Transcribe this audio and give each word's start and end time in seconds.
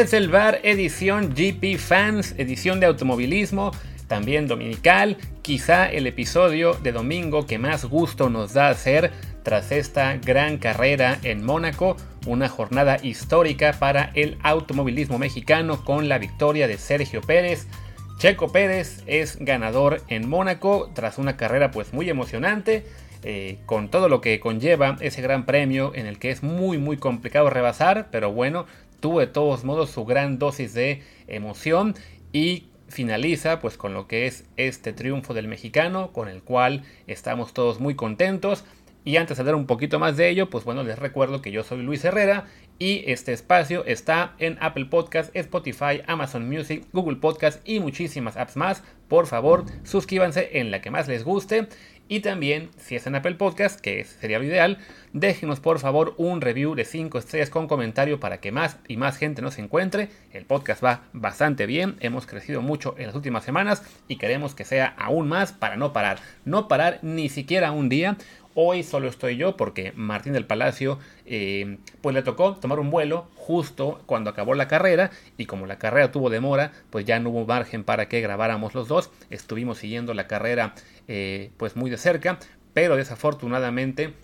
El 0.00 0.30
bar, 0.30 0.60
edición 0.62 1.34
GP 1.34 1.76
Fans, 1.76 2.34
edición 2.38 2.80
de 2.80 2.86
automovilismo, 2.86 3.70
también 4.08 4.48
dominical, 4.48 5.18
quizá 5.42 5.90
el 5.90 6.06
episodio 6.06 6.72
de 6.72 6.92
domingo 6.92 7.46
que 7.46 7.58
más 7.58 7.84
gusto 7.84 8.30
nos 8.30 8.54
da 8.54 8.70
hacer 8.70 9.10
tras 9.42 9.70
esta 9.72 10.16
gran 10.16 10.56
carrera 10.56 11.18
en 11.22 11.44
Mónaco, 11.44 11.98
una 12.26 12.48
jornada 12.48 12.96
histórica 13.02 13.74
para 13.78 14.10
el 14.14 14.38
automovilismo 14.42 15.18
mexicano 15.18 15.84
con 15.84 16.08
la 16.08 16.16
victoria 16.16 16.66
de 16.66 16.78
Sergio 16.78 17.20
Pérez. 17.20 17.66
Checo 18.18 18.50
Pérez 18.50 19.02
es 19.06 19.36
ganador 19.38 20.00
en 20.08 20.26
Mónaco 20.30 20.90
tras 20.94 21.18
una 21.18 21.36
carrera 21.36 21.70
pues 21.70 21.92
muy 21.92 22.08
emocionante. 22.08 22.86
Eh, 23.22 23.58
con 23.66 23.90
todo 23.90 24.08
lo 24.08 24.22
que 24.22 24.40
conlleva 24.40 24.96
ese 25.00 25.20
gran 25.20 25.44
premio 25.44 25.92
en 25.94 26.06
el 26.06 26.18
que 26.18 26.30
es 26.30 26.42
muy 26.42 26.78
muy 26.78 26.96
complicado 26.96 27.50
rebasar, 27.50 28.08
pero 28.10 28.32
bueno, 28.32 28.64
tuvo 29.00 29.20
de 29.20 29.26
todos 29.26 29.64
modos 29.64 29.90
su 29.90 30.04
gran 30.04 30.38
dosis 30.38 30.74
de 30.74 31.02
emoción 31.26 31.94
y 32.32 32.66
finaliza 32.88 33.60
pues 33.60 33.76
con 33.76 33.94
lo 33.94 34.06
que 34.06 34.26
es 34.26 34.44
este 34.56 34.92
triunfo 34.92 35.34
del 35.34 35.48
mexicano, 35.48 36.12
con 36.12 36.28
el 36.28 36.42
cual 36.42 36.82
estamos 37.06 37.54
todos 37.54 37.80
muy 37.80 37.94
contentos. 37.94 38.64
Y 39.02 39.16
antes 39.16 39.38
de 39.38 39.40
hablar 39.40 39.54
un 39.54 39.66
poquito 39.66 39.98
más 39.98 40.18
de 40.18 40.28
ello, 40.28 40.50
pues 40.50 40.64
bueno, 40.64 40.82
les 40.82 40.98
recuerdo 40.98 41.40
que 41.40 41.50
yo 41.50 41.62
soy 41.62 41.82
Luis 41.82 42.04
Herrera 42.04 42.44
y 42.78 43.02
este 43.10 43.32
espacio 43.32 43.84
está 43.86 44.34
en 44.38 44.58
Apple 44.60 44.86
Podcast, 44.86 45.34
Spotify, 45.34 46.02
Amazon 46.06 46.48
Music, 46.48 46.84
Google 46.92 47.16
Podcast 47.16 47.66
y 47.66 47.80
muchísimas 47.80 48.36
apps 48.36 48.56
más. 48.56 48.82
Por 49.08 49.26
favor, 49.26 49.64
suscríbanse 49.84 50.58
en 50.58 50.70
la 50.70 50.82
que 50.82 50.90
más 50.90 51.08
les 51.08 51.24
guste 51.24 51.68
y 52.10 52.20
también, 52.20 52.70
si 52.76 52.96
es 52.96 53.06
en 53.06 53.14
Apple 53.14 53.36
Podcast, 53.36 53.78
que 53.78 54.02
sería 54.02 54.40
lo 54.40 54.44
ideal, 54.44 54.78
déjenos 55.12 55.60
por 55.60 55.78
favor 55.78 56.14
un 56.16 56.40
review 56.40 56.74
de 56.74 56.84
5 56.84 57.16
estrellas 57.16 57.50
con 57.50 57.68
comentario 57.68 58.18
para 58.18 58.40
que 58.40 58.50
más 58.50 58.78
y 58.88 58.96
más 58.96 59.16
gente 59.16 59.42
nos 59.42 59.60
encuentre. 59.60 60.08
El 60.32 60.44
podcast 60.44 60.84
va 60.84 61.02
bastante 61.12 61.66
bien, 61.66 61.96
hemos 62.00 62.26
crecido 62.26 62.62
mucho 62.62 62.96
en 62.98 63.06
las 63.06 63.14
últimas 63.14 63.44
semanas 63.44 63.84
y 64.08 64.16
queremos 64.16 64.56
que 64.56 64.64
sea 64.64 64.92
aún 64.98 65.28
más 65.28 65.52
para 65.52 65.76
no 65.76 65.92
parar. 65.92 66.18
No 66.44 66.66
parar 66.66 66.98
ni 67.02 67.28
siquiera 67.28 67.70
un 67.70 67.88
día. 67.88 68.16
Hoy 68.54 68.82
solo 68.82 69.08
estoy 69.08 69.36
yo 69.36 69.56
porque 69.56 69.92
Martín 69.94 70.32
del 70.32 70.44
Palacio 70.44 70.98
eh, 71.24 71.78
pues 72.00 72.14
le 72.14 72.22
tocó 72.22 72.56
tomar 72.56 72.80
un 72.80 72.90
vuelo 72.90 73.28
justo 73.36 74.02
cuando 74.06 74.28
acabó 74.28 74.54
la 74.54 74.66
carrera 74.66 75.12
y 75.36 75.46
como 75.46 75.66
la 75.66 75.78
carrera 75.78 76.10
tuvo 76.10 76.30
demora 76.30 76.72
pues 76.90 77.04
ya 77.04 77.20
no 77.20 77.30
hubo 77.30 77.46
margen 77.46 77.84
para 77.84 78.08
que 78.08 78.20
grabáramos 78.20 78.74
los 78.74 78.88
dos. 78.88 79.12
Estuvimos 79.30 79.78
siguiendo 79.78 80.14
la 80.14 80.26
carrera 80.26 80.74
eh, 81.06 81.52
pues 81.58 81.76
muy 81.76 81.90
de 81.90 81.96
cerca 81.96 82.40
pero 82.74 82.96
desafortunadamente 82.96 84.14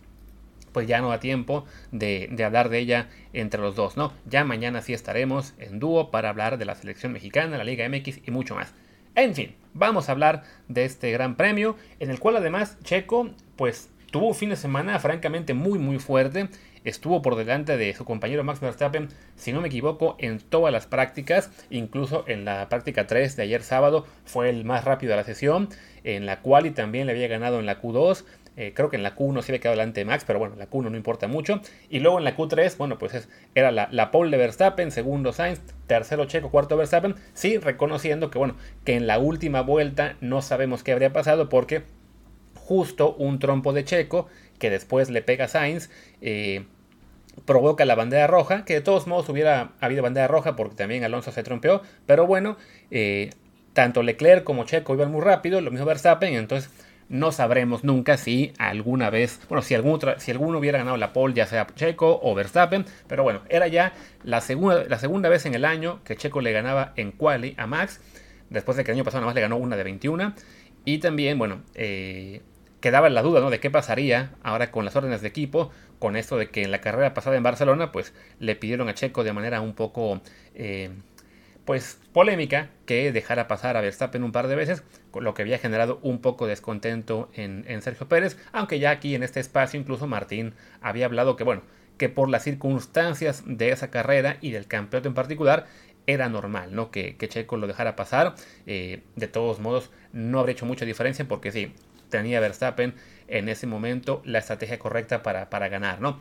pues 0.72 0.88
ya 0.88 1.00
no 1.00 1.11
da 1.11 1.20
tiempo 1.20 1.64
de, 1.92 2.28
de, 2.30 2.44
hablar 2.44 2.68
de 2.68 2.80
ella 2.80 3.08
entre 3.33 3.61
los 3.61 3.77
dos, 3.77 3.96
¿no? 3.96 4.12
Ya 4.27 4.44
mañana 4.44 4.83
sí 4.83 4.92
estaremos 4.92 5.55
en 5.58 5.78
dúo 5.78 6.11
para 6.11 6.28
hablar 6.28 6.58
de 6.58 6.66
la 6.66 6.74
selección 6.74 7.12
mexicana, 7.12 7.56
la 7.56 7.64
Liga 7.64 7.88
MX 7.88 8.27
y 8.27 8.30
mucho 8.30 8.56
más. 8.56 8.74
En 9.14 9.34
fin, 9.34 9.55
vamos 9.72 10.08
a 10.08 10.12
hablar 10.12 10.42
de 10.68 10.84
este 10.84 11.11
gran 11.12 11.36
premio, 11.36 11.77
en 12.00 12.11
el 12.11 12.20
cual 12.20 12.36
además 12.36 12.77
Checo, 12.83 13.30
pues 13.56 13.88
tuvo 14.10 14.28
un 14.28 14.34
fin 14.34 14.50
de 14.50 14.56
semana 14.56 14.98
francamente 14.98 15.54
muy 15.54 15.78
muy 15.78 15.98
fuerte. 15.98 16.48
Estuvo 16.84 17.20
por 17.20 17.34
delante 17.34 17.76
de 17.76 17.92
su 17.94 18.04
compañero 18.04 18.44
Max 18.44 18.60
Verstappen, 18.60 19.08
si 19.34 19.52
no 19.52 19.60
me 19.60 19.66
equivoco, 19.66 20.14
en 20.20 20.38
todas 20.38 20.72
las 20.72 20.86
prácticas, 20.86 21.50
incluso 21.68 22.24
en 22.28 22.44
la 22.44 22.68
práctica 22.68 23.08
3 23.08 23.34
de 23.34 23.42
ayer 23.42 23.64
sábado 23.64 24.06
fue 24.24 24.50
el 24.50 24.64
más 24.64 24.84
rápido 24.84 25.10
de 25.10 25.16
la 25.16 25.24
sesión, 25.24 25.68
en 26.04 26.27
la 26.27 26.42
cual 26.42 26.64
y 26.66 26.70
también 26.70 27.06
le 27.06 27.12
había 27.12 27.27
ganado 27.27 27.58
en 27.58 27.66
la 27.66 27.83
Q2. 27.83 28.24
Eh, 28.56 28.72
creo 28.72 28.89
que 28.89 28.96
en 28.96 29.02
la 29.02 29.16
Q1 29.16 29.42
sí 29.42 29.50
había 29.50 29.61
quedado 29.61 29.77
delante 29.77 30.00
de 30.00 30.05
Max, 30.05 30.22
pero 30.24 30.39
bueno, 30.39 30.55
la 30.55 30.70
Q1 30.70 30.90
no 30.90 30.96
importa 30.96 31.27
mucho. 31.27 31.61
Y 31.90 31.98
luego 31.98 32.18
en 32.18 32.24
la 32.24 32.36
Q3, 32.36 32.77
bueno, 32.78 32.98
pues 32.98 33.14
es, 33.14 33.28
era 33.56 33.72
la, 33.72 33.89
la 33.90 34.12
pole 34.12 34.30
de 34.30 34.36
Verstappen, 34.36 34.92
segundo 34.92 35.33
Sainz, 35.33 35.61
tercero 35.89 36.24
Checo, 36.27 36.50
cuarto 36.50 36.77
Verstappen. 36.77 37.16
Sí, 37.34 37.58
reconociendo 37.58 38.30
que, 38.30 38.39
bueno, 38.39 38.56
que 38.84 38.95
en 38.95 39.08
la 39.08 39.18
última 39.18 39.61
vuelta 39.61 40.16
no 40.20 40.40
sabemos 40.40 40.84
qué 40.84 40.92
habría 40.92 41.12
pasado 41.12 41.48
porque 41.48 41.83
justo 42.66 43.14
un 43.14 43.38
trompo 43.38 43.72
de 43.72 43.84
Checo 43.84 44.27
que 44.58 44.70
después 44.70 45.08
le 45.08 45.22
pega 45.22 45.44
a 45.44 45.48
Sainz. 45.48 45.88
Eh, 46.20 46.64
provoca 47.44 47.84
la 47.84 47.94
bandera 47.94 48.27
roja, 48.27 48.64
que 48.64 48.74
de 48.74 48.80
todos 48.80 49.06
modos 49.06 49.28
hubiera 49.28 49.72
habido 49.80 50.02
bandera 50.02 50.27
roja 50.27 50.56
porque 50.56 50.74
también 50.74 51.04
Alonso 51.04 51.32
se 51.32 51.42
trompeó, 51.42 51.82
pero 52.06 52.27
bueno, 52.27 52.56
eh, 52.90 53.30
tanto 53.72 54.02
Leclerc 54.02 54.42
como 54.42 54.64
Checo 54.64 54.94
iban 54.94 55.12
muy 55.12 55.20
rápido, 55.20 55.60
lo 55.60 55.70
mismo 55.70 55.86
Verstappen, 55.86 56.34
entonces 56.34 56.70
no 57.08 57.30
sabremos 57.30 57.84
nunca 57.84 58.16
si 58.16 58.52
alguna 58.58 59.10
vez, 59.10 59.38
bueno, 59.48 59.62
si, 59.62 59.74
algún 59.74 60.00
si 60.16 60.30
alguno 60.30 60.58
hubiera 60.58 60.78
ganado 60.78 60.96
la 60.96 61.12
pole, 61.12 61.34
ya 61.34 61.46
sea 61.46 61.66
Checo 61.74 62.18
o 62.22 62.34
Verstappen, 62.34 62.86
pero 63.06 63.22
bueno, 63.22 63.42
era 63.48 63.68
ya 63.68 63.92
la 64.24 64.40
segunda, 64.40 64.84
la 64.88 64.98
segunda 64.98 65.28
vez 65.28 65.44
en 65.46 65.54
el 65.54 65.66
año 65.66 66.00
que 66.04 66.16
Checo 66.16 66.40
le 66.40 66.52
ganaba 66.52 66.94
en 66.96 67.12
quali 67.12 67.54
a 67.58 67.66
Max, 67.66 68.00
después 68.48 68.78
de 68.78 68.84
que 68.84 68.92
el 68.92 68.96
año 68.96 69.04
pasado 69.04 69.20
nada 69.20 69.27
más 69.27 69.34
le 69.34 69.42
ganó 69.42 69.58
una 69.58 69.77
de 69.77 69.84
21, 69.84 70.33
y 70.84 70.98
también, 70.98 71.38
bueno, 71.38 71.62
eh, 71.74 72.42
quedaba 72.86 73.08
la 73.11 73.20
duda 73.20 73.41
¿no? 73.41 73.51
de 73.51 73.58
qué 73.58 73.69
pasaría 73.69 74.30
ahora 74.45 74.70
con 74.70 74.85
las 74.85 74.95
órdenes 74.95 75.20
de 75.20 75.27
equipo, 75.27 75.73
con 75.98 76.14
esto 76.14 76.39
de 76.39 76.51
que 76.51 76.63
en 76.63 76.70
la 76.70 76.80
carrera 76.80 77.14
pasada 77.14 77.36
en 77.36 77.42
Barcelona, 77.42 77.91
pues 77.91 78.14
le 78.39 78.55
pidieron 78.55 78.89
a 78.89 78.95
Checo 78.95 79.24
de 79.24 79.33
manera 79.33 79.61
un 79.61 79.74
poco, 79.74 80.20
eh, 80.55 80.91
pues 81.64 81.98
polémica, 82.13 82.70
que 82.86 83.11
dejara 83.11 83.48
pasar 83.48 83.77
a 83.77 83.80
Verstappen 83.80 84.23
un 84.23 84.30
par 84.30 84.46
de 84.46 84.55
veces, 84.55 84.85
con 85.11 85.25
lo 85.25 85.35
que 85.35 85.42
había 85.42 85.58
generado 85.58 85.98
un 86.02 86.20
poco 86.20 86.46
de 86.46 86.51
descontento 86.51 87.29
en, 87.35 87.83
Sergio 87.83 88.07
Pérez, 88.07 88.36
aunque 88.52 88.79
ya 88.79 88.91
aquí 88.91 89.17
en 89.17 89.25
este 89.25 89.41
espacio 89.41 89.80
incluso 89.80 90.07
Martín 90.07 90.55
había 90.80 91.07
hablado 91.07 91.35
que, 91.35 91.42
bueno, 91.42 91.63
que 91.98 92.08
por 92.08 92.29
las 92.29 92.45
circunstancias 92.45 93.42
de 93.46 93.70
esa 93.70 93.91
carrera 93.91 94.36
y 94.41 94.52
del 94.52 94.69
campeonato 94.69 95.08
en 95.08 95.14
particular, 95.14 95.67
era 96.07 96.29
normal, 96.29 96.73
¿no? 96.73 96.92
Que, 96.92 97.17
que 97.17 97.29
Checo 97.29 97.57
lo 97.57 97.67
dejara 97.67 97.96
pasar. 97.96 98.36
Eh, 98.67 99.02
de 99.17 99.27
todos 99.27 99.58
modos, 99.58 99.91
no 100.13 100.39
habría 100.39 100.52
hecho 100.52 100.67
mucha 100.67 100.85
diferencia 100.85 101.27
porque 101.27 101.51
sí, 101.51 101.75
tenía 102.08 102.40
Verstappen 102.40 102.94
en 103.28 103.48
ese 103.48 103.67
momento 103.67 104.22
la 104.24 104.39
estrategia 104.39 104.78
correcta 104.78 105.22
para, 105.22 105.50
para 105.50 105.68
ganar, 105.68 106.00
¿no? 106.00 106.20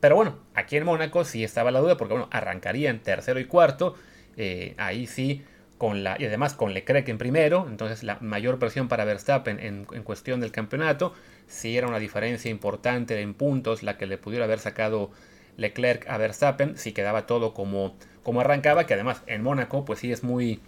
Pero 0.00 0.16
bueno, 0.16 0.38
aquí 0.54 0.76
en 0.76 0.84
Mónaco 0.84 1.24
sí 1.24 1.42
estaba 1.42 1.70
la 1.70 1.80
duda 1.80 1.96
porque 1.96 2.14
bueno, 2.14 2.28
arrancarían 2.30 3.00
tercero 3.00 3.40
y 3.40 3.46
cuarto, 3.46 3.94
eh, 4.36 4.74
ahí 4.76 5.06
sí, 5.06 5.44
con 5.78 6.04
la, 6.04 6.16
y 6.18 6.26
además 6.26 6.54
con 6.54 6.74
Leclerc 6.74 7.08
en 7.08 7.18
primero, 7.18 7.66
entonces 7.68 8.02
la 8.02 8.18
mayor 8.20 8.58
presión 8.58 8.88
para 8.88 9.04
Verstappen 9.04 9.58
en, 9.60 9.86
en 9.92 10.02
cuestión 10.02 10.40
del 10.40 10.52
campeonato, 10.52 11.14
sí 11.46 11.76
era 11.76 11.86
una 11.86 11.98
diferencia 11.98 12.50
importante 12.50 13.20
en 13.20 13.34
puntos 13.34 13.82
la 13.82 13.96
que 13.96 14.06
le 14.06 14.18
pudiera 14.18 14.44
haber 14.44 14.58
sacado 14.58 15.10
Leclerc 15.56 16.08
a 16.08 16.18
Verstappen, 16.18 16.76
si 16.76 16.92
quedaba 16.92 17.26
todo 17.26 17.54
como, 17.54 17.96
como 18.22 18.40
arrancaba, 18.40 18.86
que 18.86 18.94
además 18.94 19.22
en 19.26 19.42
Mónaco 19.42 19.84
pues 19.84 20.00
sí 20.00 20.12
es 20.12 20.22
muy, 20.22 20.60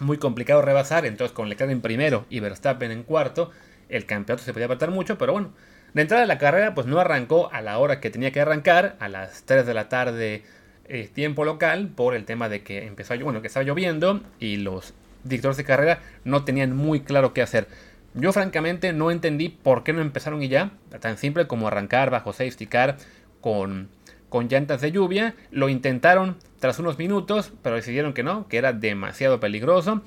muy 0.00 0.18
complicado 0.18 0.62
rebasar, 0.62 1.06
entonces 1.06 1.34
con 1.34 1.48
Leclerc 1.48 1.72
en 1.72 1.80
primero 1.80 2.26
y 2.30 2.40
Verstappen 2.40 2.90
en 2.90 3.02
cuarto, 3.02 3.50
el 3.88 4.06
campeonato 4.06 4.44
se 4.44 4.52
podía 4.52 4.66
apretar 4.66 4.90
mucho, 4.90 5.18
pero 5.18 5.32
bueno, 5.32 5.52
de 5.94 6.02
entrada 6.02 6.22
de 6.22 6.28
la 6.28 6.38
carrera 6.38 6.74
pues 6.74 6.86
no 6.86 6.98
arrancó 6.98 7.50
a 7.52 7.62
la 7.62 7.78
hora 7.78 8.00
que 8.00 8.10
tenía 8.10 8.30
que 8.30 8.40
arrancar, 8.40 8.96
a 9.00 9.08
las 9.08 9.44
3 9.44 9.66
de 9.66 9.74
la 9.74 9.88
tarde 9.88 10.42
eh, 10.88 11.08
tiempo 11.12 11.44
local, 11.44 11.88
por 11.94 12.14
el 12.14 12.24
tema 12.24 12.48
de 12.48 12.62
que 12.62 12.86
empezó, 12.86 13.18
bueno, 13.18 13.40
que 13.40 13.48
estaba 13.48 13.64
lloviendo 13.64 14.20
y 14.38 14.56
los 14.56 14.94
directores 15.24 15.56
de 15.56 15.64
carrera 15.64 16.00
no 16.24 16.44
tenían 16.44 16.76
muy 16.76 17.00
claro 17.00 17.32
qué 17.32 17.42
hacer. 17.42 17.66
Yo 18.14 18.32
francamente 18.32 18.92
no 18.92 19.10
entendí 19.10 19.48
por 19.48 19.84
qué 19.84 19.92
no 19.92 20.00
empezaron 20.00 20.42
y 20.42 20.48
ya, 20.48 20.72
tan 21.00 21.18
simple 21.18 21.46
como 21.46 21.68
arrancar 21.68 22.10
bajo 22.10 22.32
safety 22.32 22.66
car 22.66 22.96
con 23.40 23.88
con 24.36 24.50
llantas 24.50 24.82
de 24.82 24.92
lluvia. 24.92 25.34
Lo 25.50 25.70
intentaron 25.70 26.36
tras 26.60 26.78
unos 26.78 26.98
minutos, 26.98 27.54
pero 27.62 27.76
decidieron 27.76 28.12
que 28.12 28.22
no, 28.22 28.48
que 28.48 28.58
era 28.58 28.74
demasiado 28.74 29.40
peligroso. 29.40 30.02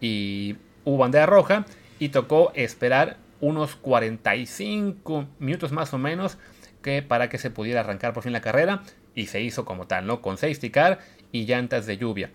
Y 0.00 0.54
hubo 0.84 0.98
bandera 0.98 1.26
roja 1.26 1.66
y 1.98 2.10
tocó 2.10 2.52
esperar 2.54 3.16
unos 3.40 3.74
45 3.74 5.26
minutos 5.40 5.72
más 5.72 5.92
o 5.94 5.98
menos 5.98 6.38
que 6.80 7.02
para 7.02 7.28
que 7.28 7.38
se 7.38 7.50
pudiera 7.50 7.80
arrancar 7.80 8.12
por 8.12 8.22
fin 8.22 8.32
la 8.32 8.40
carrera. 8.40 8.84
Y 9.16 9.26
se 9.26 9.40
hizo 9.40 9.64
como 9.64 9.88
tal, 9.88 10.06
¿no? 10.06 10.22
Con 10.22 10.38
safety 10.38 10.70
car 10.70 11.00
y 11.32 11.46
llantas 11.46 11.84
de 11.84 11.96
lluvia. 11.96 12.30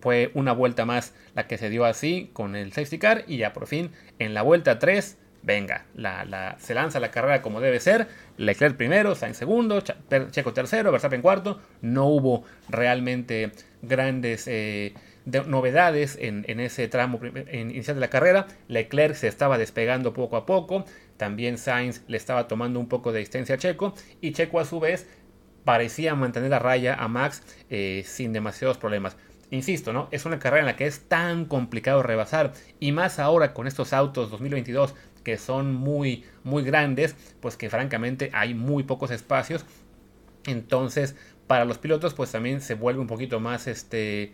Fue 0.00 0.30
una 0.32 0.52
vuelta 0.52 0.86
más 0.86 1.12
la 1.34 1.46
que 1.46 1.58
se 1.58 1.68
dio 1.68 1.84
así 1.84 2.30
con 2.32 2.56
el 2.56 2.72
safety 2.72 2.98
car 2.98 3.24
y 3.26 3.36
ya 3.36 3.52
por 3.52 3.66
fin 3.66 3.90
en 4.18 4.32
la 4.32 4.40
vuelta 4.40 4.78
3 4.78 5.18
venga, 5.44 5.84
se 6.58 6.74
lanza 6.74 7.00
la 7.00 7.10
carrera 7.10 7.42
como 7.42 7.60
debe 7.60 7.78
ser. 7.78 8.08
Leclerc 8.36 8.76
primero, 8.76 9.14
Sainz 9.14 9.36
segundo, 9.36 9.82
Checo 10.30 10.52
tercero, 10.52 10.90
Verstappen 10.90 11.22
cuarto. 11.22 11.60
No 11.82 12.06
hubo 12.06 12.44
realmente 12.68 13.52
grandes 13.82 14.48
eh, 14.48 14.94
novedades 15.46 16.18
en, 16.20 16.44
ese 16.60 16.88
tramo 16.88 17.20
inicial 17.52 17.96
de 17.96 18.00
la 18.00 18.08
carrera. 18.08 18.46
Leclerc 18.68 19.14
se 19.14 19.28
estaba 19.28 19.58
despegando 19.58 20.12
poco 20.12 20.36
a 20.36 20.46
poco. 20.46 20.84
También 21.16 21.58
Sainz 21.58 22.02
le 22.08 22.16
estaba 22.16 22.48
tomando 22.48 22.80
un 22.80 22.88
poco 22.88 23.12
de 23.12 23.20
distancia 23.20 23.54
a 23.56 23.58
Checo. 23.58 23.94
Y 24.20 24.32
Checo 24.32 24.60
a 24.60 24.64
su 24.64 24.80
vez 24.80 25.06
parecía 25.64 26.14
mantener 26.14 26.50
la 26.50 26.58
raya 26.58 26.94
a 26.94 27.08
Max 27.08 27.42
eh, 27.70 28.02
sin 28.06 28.32
demasiados 28.32 28.78
problemas. 28.78 29.16
Insisto, 29.50 29.92
¿no? 29.92 30.08
Es 30.10 30.24
una 30.24 30.38
carrera 30.38 30.60
en 30.60 30.66
la 30.66 30.76
que 30.76 30.86
es 30.86 31.08
tan 31.08 31.44
complicado 31.44 32.02
rebasar 32.02 32.52
y 32.80 32.92
más 32.92 33.18
ahora 33.18 33.52
con 33.52 33.66
estos 33.66 33.92
autos 33.92 34.30
2022 34.30 34.94
que 35.24 35.38
son 35.38 35.74
muy, 35.74 36.24
muy 36.44 36.62
grandes, 36.62 37.16
pues 37.40 37.56
que 37.56 37.70
francamente 37.70 38.30
hay 38.32 38.54
muy 38.54 38.84
pocos 38.84 39.10
espacios. 39.10 39.64
Entonces, 40.46 41.16
para 41.46 41.64
los 41.64 41.78
pilotos 41.78 42.14
pues 42.14 42.30
también 42.30 42.60
se 42.60 42.74
vuelve 42.74 43.00
un 43.00 43.06
poquito 43.06 43.40
más 43.40 43.66
este 43.66 44.32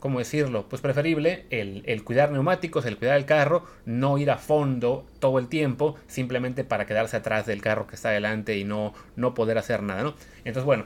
¿cómo 0.00 0.18
decirlo? 0.18 0.68
Pues 0.68 0.80
preferible 0.80 1.46
el, 1.50 2.04
cuidar 2.04 2.30
neumáticos, 2.30 2.86
el 2.86 2.96
cuidar 2.96 3.16
el 3.16 3.24
carro, 3.24 3.64
no 3.84 4.18
ir 4.18 4.30
a 4.30 4.38
fondo 4.38 5.06
todo 5.18 5.38
el 5.38 5.48
tiempo 5.48 5.96
simplemente 6.06 6.64
para 6.64 6.86
quedarse 6.86 7.16
atrás 7.16 7.46
del 7.46 7.60
carro 7.60 7.86
que 7.86 7.96
está 7.96 8.10
adelante 8.10 8.56
y 8.56 8.64
no, 8.64 8.94
no 9.16 9.34
poder 9.34 9.58
hacer 9.58 9.82
nada, 9.82 10.02
¿no? 10.02 10.14
Entonces, 10.44 10.64
bueno, 10.64 10.84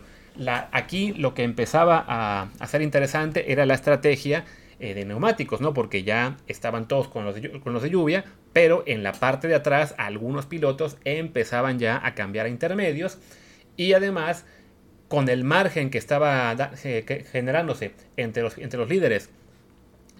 aquí 0.72 1.12
lo 1.12 1.34
que 1.34 1.42
empezaba 1.42 2.04
a, 2.06 2.48
a 2.58 2.66
ser 2.66 2.82
interesante 2.82 3.52
era 3.52 3.66
la 3.66 3.74
estrategia 3.74 4.44
eh, 4.82 4.94
de 4.94 5.04
neumáticos, 5.04 5.60
¿no? 5.60 5.72
Porque 5.72 6.02
ya 6.02 6.38
estaban 6.48 6.88
todos 6.88 7.06
con 7.06 7.24
los, 7.24 7.40
de, 7.40 7.60
con 7.60 7.72
los 7.72 7.84
de 7.84 7.90
lluvia, 7.90 8.24
pero 8.52 8.82
en 8.84 9.04
la 9.04 9.12
parte 9.12 9.46
de 9.46 9.54
atrás 9.54 9.94
algunos 9.96 10.46
pilotos 10.46 10.96
empezaban 11.04 11.78
ya 11.78 12.04
a 12.04 12.16
cambiar 12.16 12.46
a 12.46 12.48
intermedios 12.48 13.18
y 13.76 13.92
además 13.92 14.44
con 15.06 15.28
el 15.28 15.44
margen 15.44 15.88
que 15.88 15.98
estaba 15.98 16.56
eh, 16.82 17.26
generándose 17.30 17.92
entre 18.16 18.42
los, 18.42 18.58
entre 18.58 18.80
los 18.80 18.88
líderes 18.88 19.30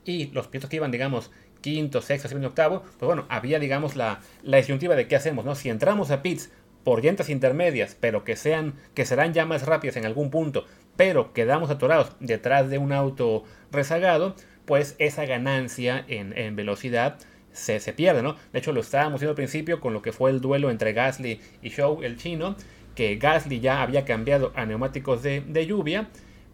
y 0.04 0.26
los 0.28 0.46
pilotos 0.46 0.70
que 0.70 0.76
iban, 0.76 0.92
digamos, 0.92 1.32
quinto, 1.60 2.00
sexto, 2.00 2.28
séptimo, 2.28 2.46
octavo, 2.46 2.82
pues 2.82 3.06
bueno, 3.06 3.26
había, 3.28 3.58
digamos, 3.58 3.96
la, 3.96 4.20
la 4.44 4.58
disyuntiva 4.58 4.94
de 4.94 5.08
qué 5.08 5.16
hacemos, 5.16 5.44
¿no? 5.44 5.56
Si 5.56 5.70
entramos 5.70 6.12
a 6.12 6.22
pits 6.22 6.52
por 6.84 7.02
llantas 7.02 7.30
intermedias, 7.30 7.96
pero 7.98 8.22
que 8.22 8.36
sean, 8.36 8.74
que 8.94 9.04
serán 9.06 9.32
ya 9.32 9.44
más 9.44 9.66
rápidas 9.66 9.96
en 9.96 10.06
algún 10.06 10.30
punto, 10.30 10.66
pero 10.96 11.32
quedamos 11.32 11.70
atorados 11.70 12.12
detrás 12.20 12.68
de 12.70 12.78
un 12.78 12.92
auto 12.92 13.44
rezagado, 13.70 14.36
pues 14.64 14.94
esa 14.98 15.24
ganancia 15.24 16.04
en, 16.08 16.56
velocidad 16.56 17.18
se, 17.52 17.80
pierde, 17.92 18.22
¿no? 18.22 18.36
De 18.52 18.58
hecho, 18.58 18.72
lo 18.72 18.80
estábamos 18.80 19.20
viendo 19.20 19.32
al 19.32 19.36
principio 19.36 19.80
con 19.80 19.92
lo 19.92 20.02
que 20.02 20.12
fue 20.12 20.30
el 20.30 20.40
duelo 20.40 20.70
entre 20.70 20.92
Gasly 20.92 21.40
y 21.62 21.68
Show, 21.70 22.02
el 22.02 22.16
chino, 22.16 22.56
que 22.94 23.16
Gasly 23.16 23.60
ya 23.60 23.82
había 23.82 24.04
cambiado 24.04 24.52
a 24.54 24.64
neumáticos 24.64 25.22
de, 25.22 25.66
lluvia, 25.66 26.08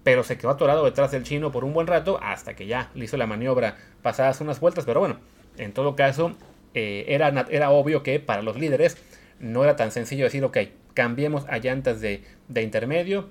pero 0.05 0.25
se 0.25 0.39
quedó 0.39 0.51
atorado 0.51 0.85
detrás 0.85 1.11
del 1.11 1.25
chino 1.25 1.53
por 1.53 1.65
un 1.65 1.75
buen 1.75 1.87
rato 1.87 2.19
hasta 2.23 2.55
que 2.55 2.67
ya 2.67 2.91
le 2.95 3.05
hizo 3.05 3.17
la 3.17 3.27
maniobra 3.27 3.77
pasadas 4.03 4.41
unas 4.41 4.61
vueltas, 4.61 4.85
pero 4.85 5.01
bueno, 5.01 5.19
en 5.57 5.73
todo 5.73 5.97
caso, 5.97 6.37
eh, 6.75 7.05
era, 7.09 7.47
era 7.51 7.71
obvio 7.71 8.03
que 8.03 8.21
para 8.21 8.43
los 8.43 8.59
líderes 8.59 8.97
no 9.41 9.65
era 9.65 9.77
tan 9.77 9.93
sencillo 9.93 10.25
decir, 10.25 10.45
ok, 10.45 10.59
cambiemos 10.95 11.45
a 11.49 11.59
llantas 11.59 12.01
de, 12.01 12.25
de 12.49 12.63
intermedio 12.63 13.29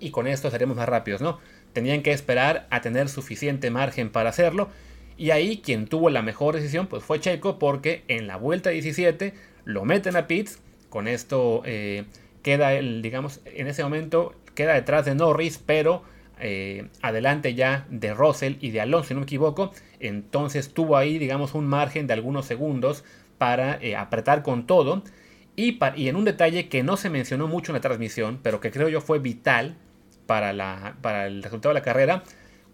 y 0.00 0.10
con 0.10 0.26
esto 0.26 0.50
seremos 0.50 0.76
más 0.76 0.88
rápidos, 0.88 1.20
¿no? 1.20 1.38
Tenían 1.72 2.02
que 2.02 2.12
esperar 2.12 2.66
a 2.70 2.80
tener 2.80 3.08
suficiente 3.08 3.70
margen 3.70 4.10
para 4.10 4.30
hacerlo. 4.30 4.68
Y 5.16 5.32
ahí 5.32 5.58
quien 5.58 5.86
tuvo 5.86 6.10
la 6.10 6.22
mejor 6.22 6.54
decisión 6.54 6.86
pues 6.86 7.02
fue 7.02 7.20
Checo 7.20 7.58
porque 7.58 8.04
en 8.08 8.28
la 8.28 8.36
vuelta 8.36 8.70
17 8.70 9.34
lo 9.64 9.84
meten 9.84 10.16
a 10.16 10.26
pits. 10.26 10.60
Con 10.88 11.08
esto 11.08 11.62
eh, 11.66 12.04
queda 12.42 12.72
el, 12.72 13.02
digamos, 13.02 13.40
en 13.44 13.66
ese 13.66 13.82
momento 13.82 14.34
queda 14.54 14.74
detrás 14.74 15.04
de 15.04 15.14
Norris, 15.14 15.58
pero 15.64 16.02
eh, 16.40 16.86
adelante 17.02 17.54
ya 17.54 17.86
de 17.90 18.14
Russell 18.14 18.54
y 18.60 18.70
de 18.70 18.80
Alonso, 18.80 19.08
si 19.08 19.14
no 19.14 19.20
me 19.20 19.24
equivoco. 19.24 19.72
Entonces 20.00 20.72
tuvo 20.72 20.96
ahí, 20.96 21.18
digamos, 21.18 21.54
un 21.54 21.66
margen 21.66 22.06
de 22.06 22.14
algunos 22.14 22.46
segundos 22.46 23.04
para 23.38 23.78
eh, 23.82 23.96
apretar 23.96 24.42
con 24.42 24.66
todo. 24.66 25.02
Y, 25.56 25.78
y 25.96 26.08
en 26.08 26.16
un 26.16 26.24
detalle 26.24 26.68
que 26.68 26.84
no 26.84 26.96
se 26.96 27.10
mencionó 27.10 27.48
mucho 27.48 27.72
en 27.72 27.74
la 27.74 27.80
transmisión, 27.80 28.38
pero 28.42 28.60
que 28.60 28.70
creo 28.70 28.88
yo 28.88 29.00
fue 29.00 29.18
vital 29.18 29.76
para, 30.28 30.52
la, 30.52 30.98
para 31.00 31.26
el 31.26 31.42
resultado 31.42 31.70
de 31.70 31.80
la 31.80 31.84
carrera. 31.84 32.22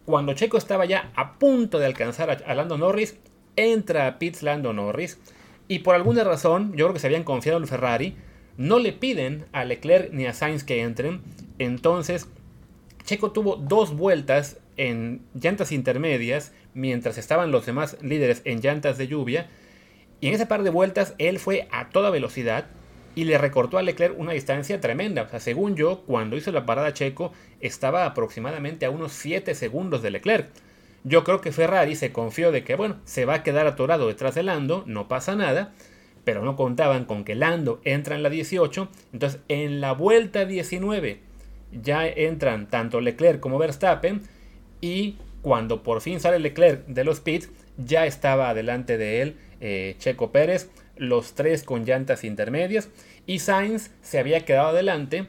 Cuando 0.05 0.35
Checo 0.35 0.59
estaba 0.59 0.87
ya 0.87 1.13
a 1.15 1.39
punto 1.39 1.79
de 1.79 1.87
alcanzar 1.87 2.43
a, 2.45 2.55
Lando 2.55 2.77
Norris, 2.77 3.17
entra 3.55 4.09
a 4.09 4.19
pits 4.19 4.43
Lando 4.43 4.73
Norris 4.73 5.21
y 5.69 5.79
por 5.79 5.95
alguna 5.95 6.25
razón, 6.25 6.73
yo 6.73 6.87
creo 6.87 6.95
que 6.95 6.99
se 6.99 7.07
habían 7.07 7.23
confiado 7.23 7.59
en 7.59 7.69
Ferrari, 7.69 8.17
no 8.57 8.81
le 8.81 8.93
piden 8.93 9.47
a 9.53 9.65
Leclerc 9.65 10.13
ni 10.13 10.27
a 10.27 10.35
Sainz 10.35 10.65
que 10.65 10.83
entren. 10.83 11.23
Entonces, 11.61 12.27
Checo 13.05 13.31
tuvo 13.31 13.55
dos 13.55 13.97
vueltas 13.97 14.59
en 14.77 15.23
llantas 15.33 15.71
intermedias 15.71 16.53
mientras 16.75 17.19
estaban 17.19 17.53
los 17.53 17.67
demás 17.67 17.97
líderes 18.03 18.43
en 18.45 18.63
llantas 18.63 18.99
de 18.99 19.07
lluvia. 19.07 19.47
Y 20.21 20.27
en 20.27 20.35
ese 20.35 20.47
par 20.47 20.65
de 20.65 20.71
vueltas 20.71 21.15
él 21.19 21.39
fue 21.39 21.69
a 21.71 21.91
toda 21.91 22.11
velocidad 22.11 22.67
y 23.15 23.25
le 23.25 23.39
recortó 23.39 23.79
a 23.79 23.83
Leclerc 23.83 24.19
una 24.19 24.33
distancia 24.33 24.81
tremenda. 24.81 25.23
O 25.23 25.29
sea, 25.29 25.41
según 25.41 25.77
yo, 25.77 26.03
cuando 26.07 26.37
hizo 26.37 26.53
la 26.53 26.67
parada 26.67 26.93
Checo, 26.93 27.33
estaba 27.61 28.07
aproximadamente 28.07 28.87
a 28.87 28.91
unos 28.91 29.13
7 29.13 29.55
segundos 29.55 30.03
de 30.03 30.11
Leclerc. 30.11 30.49
Yo 31.05 31.23
creo 31.23 31.41
que 31.41 31.53
Ferrari 31.53 31.97
se 31.97 32.13
confió 32.13 32.51
de 32.51 32.65
que, 32.65 32.77
bueno, 32.77 32.97
se 33.05 33.25
va 33.25 33.35
a 33.35 33.43
quedar 33.43 33.67
atorado 33.67 34.09
detrás 34.09 34.35
de 34.35 34.43
Lando, 34.43 34.85
no 34.87 35.07
pasa 35.07 35.37
nada, 35.37 35.73
pero 36.25 36.43
no 36.43 36.57
contaban 36.57 37.05
con 37.05 37.25
que 37.25 37.35
Lando 37.35 37.81
entra 37.85 38.17
en 38.17 38.23
la 38.23 38.31
18. 38.31 38.89
Entonces, 39.13 39.41
en 39.49 39.81
la 39.81 39.93
vuelta 39.93 40.47
19 40.47 41.21
ya 41.83 42.07
entran 42.07 42.69
tanto 42.69 43.01
Leclerc 43.01 43.41
como 43.41 43.59
Verstappen 43.59 44.23
y 44.81 45.17
cuando 45.43 45.83
por 45.83 46.01
fin 46.01 46.21
sale 46.21 46.39
Leclerc 46.39 46.87
de 46.87 47.05
los 47.05 47.21
pits, 47.21 47.51
ya 47.77 48.07
estaba 48.07 48.49
adelante 48.49 48.97
de 48.97 49.21
él 49.23 49.37
eh, 49.61 49.97
Checo 49.99 50.31
Pérez 50.31 50.71
los 50.97 51.35
tres 51.35 51.63
con 51.63 51.85
llantas 51.85 52.25
intermedias 52.25 52.89
y 53.27 53.41
Sainz 53.41 53.91
se 54.03 54.19
había 54.19 54.45
quedado 54.45 54.69
adelante 54.69 55.27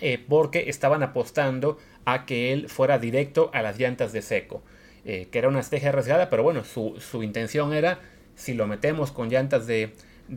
eh, 0.00 0.22
porque 0.28 0.68
estaban 0.68 1.02
apostando 1.02 1.78
a 2.04 2.26
que 2.26 2.52
él 2.52 2.68
fuera 2.68 2.98
directo 2.98 3.50
a 3.54 3.62
las 3.62 3.78
llantas 3.78 4.12
de 4.12 4.22
seco, 4.22 4.62
eh, 5.04 5.28
que 5.30 5.38
era 5.38 5.48
una 5.48 5.60
estrategia 5.60 5.88
arriesgada, 5.88 6.28
pero 6.28 6.42
bueno, 6.42 6.64
su, 6.64 7.22
intención 7.22 7.72
era, 7.72 8.00
si 8.34 8.54
lo 8.54 8.66
metemos 8.66 9.10
con 9.10 9.30
llantas 9.30 9.66
de, 9.66 9.92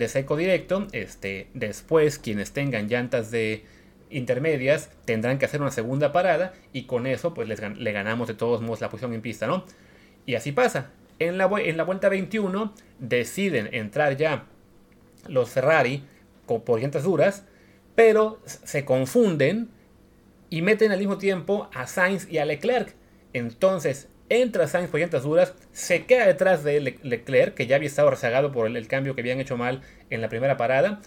seco 0.07 0.37
directo, 0.37 0.87
este, 0.93 1.47
después 1.53 2.19
quienes 2.19 2.53
tengan 2.53 2.87
llantas 2.87 3.31
de 3.31 3.65
intermedias 4.09 4.89
tendrán 5.05 5.37
que 5.37 5.45
hacer 5.45 5.61
una 5.61 5.71
segunda 5.71 6.11
parada 6.11 6.53
y 6.73 6.83
con 6.83 7.05
eso 7.05 7.33
pues 7.33 7.47
les, 7.47 7.61
le 7.61 7.91
ganamos 7.91 8.27
de 8.27 8.33
todos 8.33 8.61
modos 8.61 8.81
la 8.81 8.89
posición 8.89 9.13
en 9.13 9.21
pista, 9.21 9.45
¿no? 9.45 9.65
Y 10.25 10.35
así 10.35 10.51
pasa, 10.51 10.91
en 11.19 11.37
la, 11.37 11.45
vuelta 11.45 12.09
21 12.09 12.73
deciden 12.99 13.69
entrar 13.73 14.17
ya 14.17 14.45
los 15.27 15.49
Ferrari 15.49 16.03
por 16.45 16.79
llantas 16.79 17.03
duras, 17.03 17.45
pero 17.95 18.39
se 18.45 18.85
confunden 18.85 19.69
y 20.49 20.61
meten 20.61 20.91
al 20.91 20.99
mismo 20.99 21.17
tiempo 21.17 21.69
a 21.73 21.85
Sainz 21.85 22.27
y 22.31 22.39
a 22.39 22.45
Leclerc. 22.45 22.95
Entonces 23.33 24.07
entra 24.29 24.67
Sainz 24.67 24.89
por 24.89 24.99
llantas 24.99 25.23
duras, 25.23 25.53
se 25.71 26.05
queda 26.05 26.25
detrás 26.25 26.63
de 26.63 26.79
Leclerc, 26.79 27.53
que 27.53 27.67
ya 27.67 27.75
había 27.75 27.87
estado 27.87 28.09
rezagado 28.09 28.51
por 28.51 28.67
el, 28.67 28.87
cambio 28.87 29.13
que 29.13 29.21
habían 29.21 29.39
hecho 29.39 29.57
mal 29.57 29.81
en 30.09 30.21
la 30.21 30.29
primera 30.29 30.57
parada. 30.57 31.01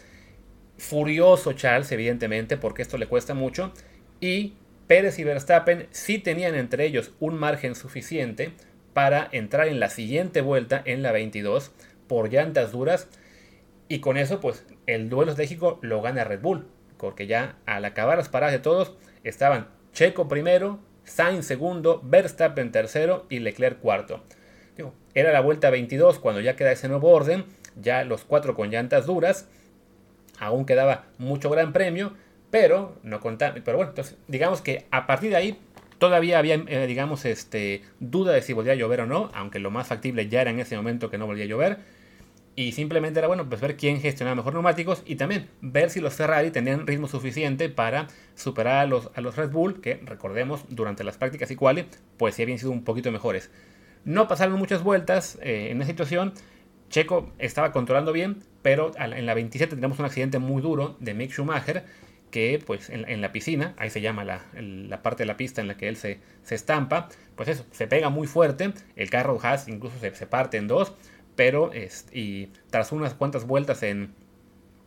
Furioso 0.78 1.52
Charles, 1.52 1.90
evidentemente, 1.92 2.57
porque 2.57 2.83
esto 2.83 2.99
le 2.99 3.07
cuesta 3.07 3.35
mucho. 3.35 3.73
Y 4.21 4.54
Pérez 4.87 5.19
y 5.19 5.25
Verstappen 5.25 5.87
sí 5.90 6.19
tenían 6.19 6.54
entre 6.54 6.85
ellos 6.85 7.12
un 7.19 7.37
margen 7.38 7.75
suficiente 7.75 8.52
para 8.92 9.28
entrar 9.32 9.68
en 9.68 9.80
la 9.80 9.88
siguiente 9.88 10.40
vuelta, 10.40 10.82
en 10.84 11.02
la 11.02 11.12
22, 11.12 11.72
por 12.06 12.30
llantas 12.30 12.72
duras. 12.72 13.08
Y 13.88 14.00
con 14.00 14.16
eso, 14.16 14.40
pues 14.40 14.64
el 14.87 15.08
duelo 15.08 15.32
estratégico 15.32 15.78
lo 15.82 16.02
gana 16.02 16.25
Red 16.25 16.40
Bull. 16.40 16.66
Porque 16.96 17.26
ya 17.26 17.56
al 17.66 17.84
acabar 17.84 18.18
las 18.18 18.28
paradas 18.28 18.52
de 18.52 18.61
todos, 18.61 18.94
estaban 19.25 19.68
Checo 19.92 20.28
primero, 20.28 20.78
Sainz 21.04 21.46
segundo, 21.46 22.00
Verstappen 22.04 22.72
tercero 22.72 23.26
y 23.28 23.40
Leclerc 23.40 23.78
cuarto. 23.80 24.22
era 25.14 25.32
la 25.32 25.40
vuelta 25.40 25.68
22 25.68 26.18
cuando 26.18 26.40
ya 26.40 26.56
queda 26.56 26.72
ese 26.72 26.88
nuevo 26.88 27.11
orden, 27.11 27.44
ya 27.76 28.04
los 28.04 28.25
cuatro 28.25 28.54
con 28.54 28.70
llantas 28.70 29.06
duras. 29.06 29.49
Aún 30.38 30.64
quedaba 30.64 31.06
mucho 31.18 31.50
gran 31.50 31.72
premio, 31.72 32.14
pero 32.50 32.96
no 33.02 33.20
contaba. 33.20 33.54
Pero 33.64 33.76
bueno, 33.76 33.90
entonces 33.90 34.16
digamos 34.28 34.62
que 34.62 34.87
a 34.90 35.06
partir 35.06 35.30
de 35.30 35.37
ahí 35.37 35.61
Todavía 36.02 36.40
había, 36.40 36.56
eh, 36.56 36.88
digamos, 36.88 37.25
este, 37.25 37.82
duda 38.00 38.32
de 38.32 38.42
si 38.42 38.52
volvía 38.54 38.73
a 38.73 38.75
llover 38.75 39.02
o 39.02 39.06
no, 39.06 39.30
aunque 39.35 39.61
lo 39.61 39.71
más 39.71 39.87
factible 39.87 40.28
ya 40.28 40.40
era 40.40 40.50
en 40.50 40.59
ese 40.59 40.75
momento 40.75 41.11
que 41.11 41.16
no 41.16 41.26
volvía 41.26 41.44
a 41.44 41.47
llover. 41.47 41.78
Y 42.56 42.73
simplemente 42.73 43.21
era 43.21 43.28
bueno, 43.28 43.49
pues 43.49 43.61
ver 43.61 43.76
quién 43.76 44.00
gestionaba 44.00 44.35
mejor 44.35 44.54
neumáticos 44.54 45.04
y 45.06 45.14
también 45.14 45.49
ver 45.61 45.90
si 45.90 46.00
los 46.00 46.14
Ferrari 46.14 46.50
tenían 46.50 46.88
ritmo 46.88 47.06
suficiente 47.06 47.68
para 47.68 48.09
superar 48.35 48.78
a 48.78 48.87
los, 48.87 49.11
a 49.14 49.21
los 49.21 49.37
Red 49.37 49.52
Bull, 49.52 49.80
que 49.80 50.00
recordemos, 50.04 50.64
durante 50.71 51.04
las 51.04 51.18
prácticas 51.18 51.52
y 51.52 51.54
cuales, 51.54 51.87
pues 52.16 52.35
sí 52.35 52.42
habían 52.42 52.59
sido 52.59 52.73
un 52.73 52.82
poquito 52.82 53.12
mejores. 53.12 53.52
No 54.04 54.26
pasaron 54.26 54.59
muchas 54.59 54.82
vueltas 54.82 55.38
eh, 55.40 55.68
en 55.71 55.82
esa 55.82 55.90
situación. 55.90 56.32
Checo 56.90 57.30
estaba 57.38 57.71
controlando 57.71 58.12
bien, 58.12 58.42
pero 58.62 58.90
en 58.99 59.25
la 59.25 59.35
27 59.35 59.76
tenemos 59.76 60.00
un 60.00 60.06
accidente 60.06 60.40
muy 60.40 60.62
duro 60.62 60.97
de 60.99 61.14
Mick 61.14 61.30
Schumacher 61.30 61.85
que 62.32 62.60
pues 62.66 62.90
en, 62.90 63.20
la 63.20 63.30
piscina, 63.30 63.74
ahí 63.76 63.90
se 63.90 64.00
llama 64.00 64.24
la, 64.24 65.02
parte 65.02 65.22
de 65.22 65.26
la 65.26 65.36
pista 65.36 65.60
en 65.60 65.68
la 65.68 65.76
que 65.76 65.86
él 65.86 65.96
se, 65.96 66.18
se, 66.42 66.56
estampa, 66.56 67.08
pues 67.36 67.48
eso, 67.48 67.64
se 67.70 67.86
pega 67.86 68.08
muy 68.08 68.26
fuerte, 68.26 68.72
el 68.96 69.10
carro 69.10 69.38
Haas 69.40 69.68
incluso 69.68 69.96
se, 70.00 70.12
se 70.14 70.26
parte 70.26 70.56
en 70.56 70.66
dos, 70.66 70.94
pero 71.36 71.72
es, 71.72 72.06
y 72.10 72.46
tras 72.70 72.90
unas 72.90 73.14
cuantas 73.14 73.46
vueltas 73.46 73.82
en, 73.82 74.14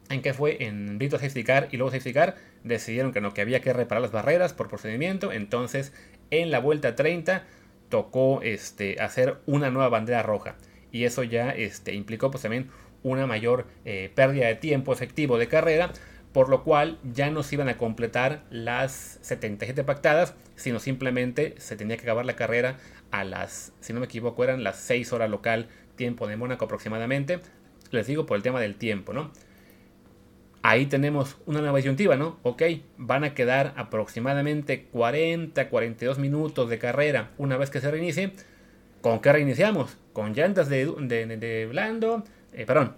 en 0.09 0.21
que 0.21 0.33
fue 0.33 0.65
en 0.65 0.97
Brito 0.97 1.19
Safety 1.19 1.43
Car 1.43 1.69
y 1.71 1.77
luego 1.77 1.91
Safety 1.91 2.13
Car, 2.13 2.35
decidieron 2.63 3.13
que 3.13 3.21
no, 3.21 3.33
que 3.33 3.41
había 3.41 3.61
que 3.61 3.71
reparar 3.71 4.01
las 4.01 4.11
barreras 4.11 4.53
por 4.53 4.67
procedimiento, 4.67 5.31
entonces 5.31 5.93
en 6.31 6.49
la 6.49 6.59
vuelta 6.59 6.95
30 6.95 7.43
tocó 7.89 8.41
este, 8.41 8.99
hacer 8.99 9.37
una 9.45 9.69
nueva 9.69 9.89
bandera 9.89 10.23
roja 10.23 10.55
y 10.91 11.03
eso 11.03 11.23
ya 11.23 11.51
este, 11.51 11.93
implicó 11.93 12.31
pues 12.31 12.41
también 12.41 12.69
una 13.03 13.27
mayor 13.27 13.67
eh, 13.85 14.11
pérdida 14.15 14.47
de 14.47 14.55
tiempo 14.55 14.91
efectivo 14.91 15.37
de 15.37 15.47
carrera 15.47 15.91
por 16.35 16.49
lo 16.49 16.65
cual 16.65 16.99
ya 17.13 17.31
no 17.31 17.43
se 17.43 17.55
iban 17.55 17.69
a 17.69 17.77
completar 17.77 18.43
las 18.49 19.19
77 19.21 19.85
pactadas, 19.85 20.35
sino 20.57 20.79
simplemente 20.79 21.55
se 21.59 21.77
tenía 21.77 21.95
que 21.95 22.03
acabar 22.03 22.25
la 22.25 22.35
carrera 22.35 22.75
a 23.09 23.23
las, 23.23 23.71
si 23.79 23.93
no 23.93 24.01
me 24.01 24.07
equivoco, 24.07 24.43
eran 24.43 24.61
las 24.61 24.75
6 24.79 25.13
horas 25.13 25.29
local, 25.29 25.69
tiempo 25.95 26.27
de 26.27 26.35
Mónaco 26.35 26.65
aproximadamente. 26.65 27.39
Les 27.91 28.05
digo 28.07 28.25
por 28.25 28.35
el 28.35 28.43
tema 28.43 28.59
del 28.59 28.75
tiempo, 28.75 29.13
¿no? 29.13 29.31
Ahí 30.61 30.87
tenemos 30.87 31.37
una 31.45 31.61
nueva 31.61 31.77
disyuntiva, 31.77 32.17
¿no? 32.17 32.37
Ok, 32.43 32.63
van 32.97 33.23
a 33.23 33.33
quedar 33.33 33.73
aproximadamente 33.77 34.87
40, 34.91 35.69
42 35.69 36.19
minutos 36.19 36.69
de 36.69 36.77
carrera 36.79 37.31
una 37.37 37.55
vez 37.55 37.69
que 37.69 37.79
se 37.79 37.89
reinicie. 37.89 38.33
¿Con 38.99 39.21
qué 39.21 39.31
reiniciamos? 39.31 39.95
Con 40.11 40.33
llantas 40.33 40.67
de, 40.67 40.85
de, 40.85 41.65
blando, 41.67 42.25
eh, 42.55 42.65
perdón, 42.65 42.95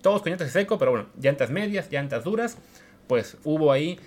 todos 0.00 0.22
con 0.22 0.30
llantas 0.30 0.52
de 0.52 0.60
seco, 0.60 0.78
pero 0.78 0.90
bueno, 0.92 1.06
llantas 1.20 1.50
medias, 1.50 1.90
llantas 1.90 2.24
duras. 2.24 2.58
Pues 3.06 3.36
hubo 3.44 3.72
ahí 3.72 3.98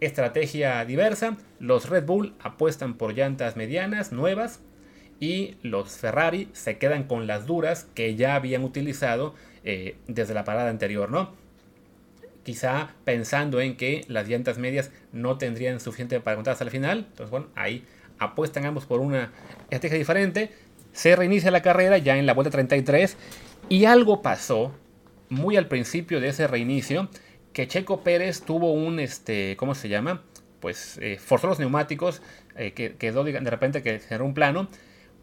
estrategia 0.00 0.84
diversa. 0.84 1.36
Los 1.58 1.88
Red 1.88 2.06
Bull 2.06 2.34
apuestan 2.40 2.94
por 2.94 3.14
llantas 3.14 3.56
medianas, 3.56 4.12
nuevas, 4.12 4.60
y 5.20 5.56
los 5.62 5.96
Ferrari 5.96 6.48
se 6.52 6.78
quedan 6.78 7.04
con 7.04 7.26
las 7.26 7.46
duras 7.46 7.88
que 7.94 8.14
ya 8.14 8.36
habían 8.36 8.64
utilizado 8.64 9.34
eh, 9.64 9.96
desde 10.06 10.32
la 10.32 10.44
parada 10.44 10.70
anterior, 10.70 11.10
¿no? 11.10 11.34
quizá 12.48 12.94
pensando 13.04 13.60
en 13.60 13.76
que 13.76 14.06
las 14.08 14.26
llantas 14.26 14.56
medias 14.56 14.90
no 15.12 15.36
tendrían 15.36 15.80
suficiente 15.80 16.18
para 16.18 16.34
contar 16.34 16.52
hasta 16.52 16.64
el 16.64 16.70
final. 16.70 17.00
Entonces, 17.10 17.30
bueno, 17.30 17.48
ahí 17.54 17.84
apuestan 18.18 18.64
ambos 18.64 18.86
por 18.86 19.00
una 19.00 19.32
estrategia 19.64 19.98
diferente. 19.98 20.52
Se 20.94 21.14
reinicia 21.14 21.50
la 21.50 21.60
carrera 21.60 21.98
ya 21.98 22.16
en 22.16 22.24
la 22.24 22.32
vuelta 22.32 22.50
33 22.50 23.18
y 23.68 23.84
algo 23.84 24.22
pasó 24.22 24.72
muy 25.28 25.56
al 25.56 25.68
principio 25.68 26.20
de 26.20 26.28
ese 26.28 26.46
reinicio 26.46 27.08
que 27.52 27.66
Checo 27.66 28.02
Pérez 28.02 28.42
tuvo 28.42 28.72
un, 28.72 29.00
este, 29.00 29.56
¿cómo 29.56 29.74
se 29.74 29.88
llama? 29.88 30.22
Pues 30.60 30.98
eh, 31.02 31.18
forzó 31.18 31.48
los 31.48 31.58
neumáticos, 31.58 32.22
eh, 32.56 32.72
que 32.72 32.96
quedó 32.96 33.24
de 33.24 33.40
repente 33.40 33.82
que 33.82 33.98
generó 33.98 34.24
un 34.24 34.34
plano. 34.34 34.68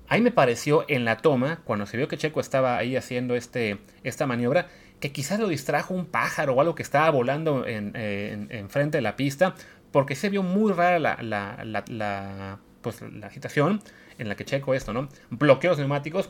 Ahí 0.07 0.21
me 0.21 0.31
pareció 0.31 0.85
en 0.87 1.05
la 1.05 1.17
toma, 1.17 1.61
cuando 1.63 1.85
se 1.85 1.97
vio 1.97 2.07
que 2.07 2.17
Checo 2.17 2.39
estaba 2.39 2.77
ahí 2.77 2.95
haciendo 2.95 3.35
este, 3.35 3.79
esta 4.03 4.27
maniobra, 4.27 4.67
que 4.99 5.11
quizás 5.11 5.39
lo 5.39 5.47
distrajo 5.47 5.93
un 5.93 6.05
pájaro 6.05 6.53
o 6.53 6.61
algo 6.61 6.75
que 6.75 6.83
estaba 6.83 7.09
volando 7.09 7.65
en, 7.65 8.69
frente 8.69 8.97
de 8.97 9.01
la 9.01 9.15
pista, 9.15 9.55
porque 9.91 10.15
se 10.15 10.29
vio 10.29 10.43
muy 10.43 10.71
rara 10.73 10.99
la, 10.99 11.17
la, 11.21 12.59
pues, 12.81 13.01
la 13.01 13.27
agitación 13.27 13.81
en 14.17 14.29
la 14.29 14.35
que 14.35 14.45
Checo 14.45 14.73
esto, 14.73 14.93
¿no? 14.93 15.09
Bloqueó 15.29 15.71
los 15.71 15.79
neumáticos 15.79 16.29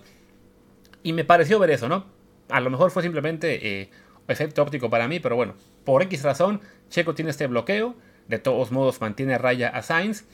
y 1.05 1.13
me 1.13 1.23
pareció 1.23 1.59
ver 1.59 1.69
eso, 1.69 1.87
¿no? 1.87 2.07
A 2.49 2.59
lo 2.59 2.71
mejor 2.71 2.89
fue 2.89 3.03
simplemente 3.03 3.81
eh, 3.81 3.89
efecto 4.27 4.63
óptico 4.63 4.89
para 4.89 5.07
mí, 5.07 5.19
pero 5.19 5.35
bueno, 5.35 5.53
por 5.83 6.01
X 6.01 6.23
razón, 6.23 6.61
Checo 6.89 7.13
tiene 7.13 7.29
este 7.29 7.45
bloqueo, 7.45 7.95
de 8.27 8.39
todos 8.39 8.71
modos 8.71 9.01
mantiene 9.01 9.37
raya 9.37 9.69
a 9.69 9.83
Sainz. 9.83 10.25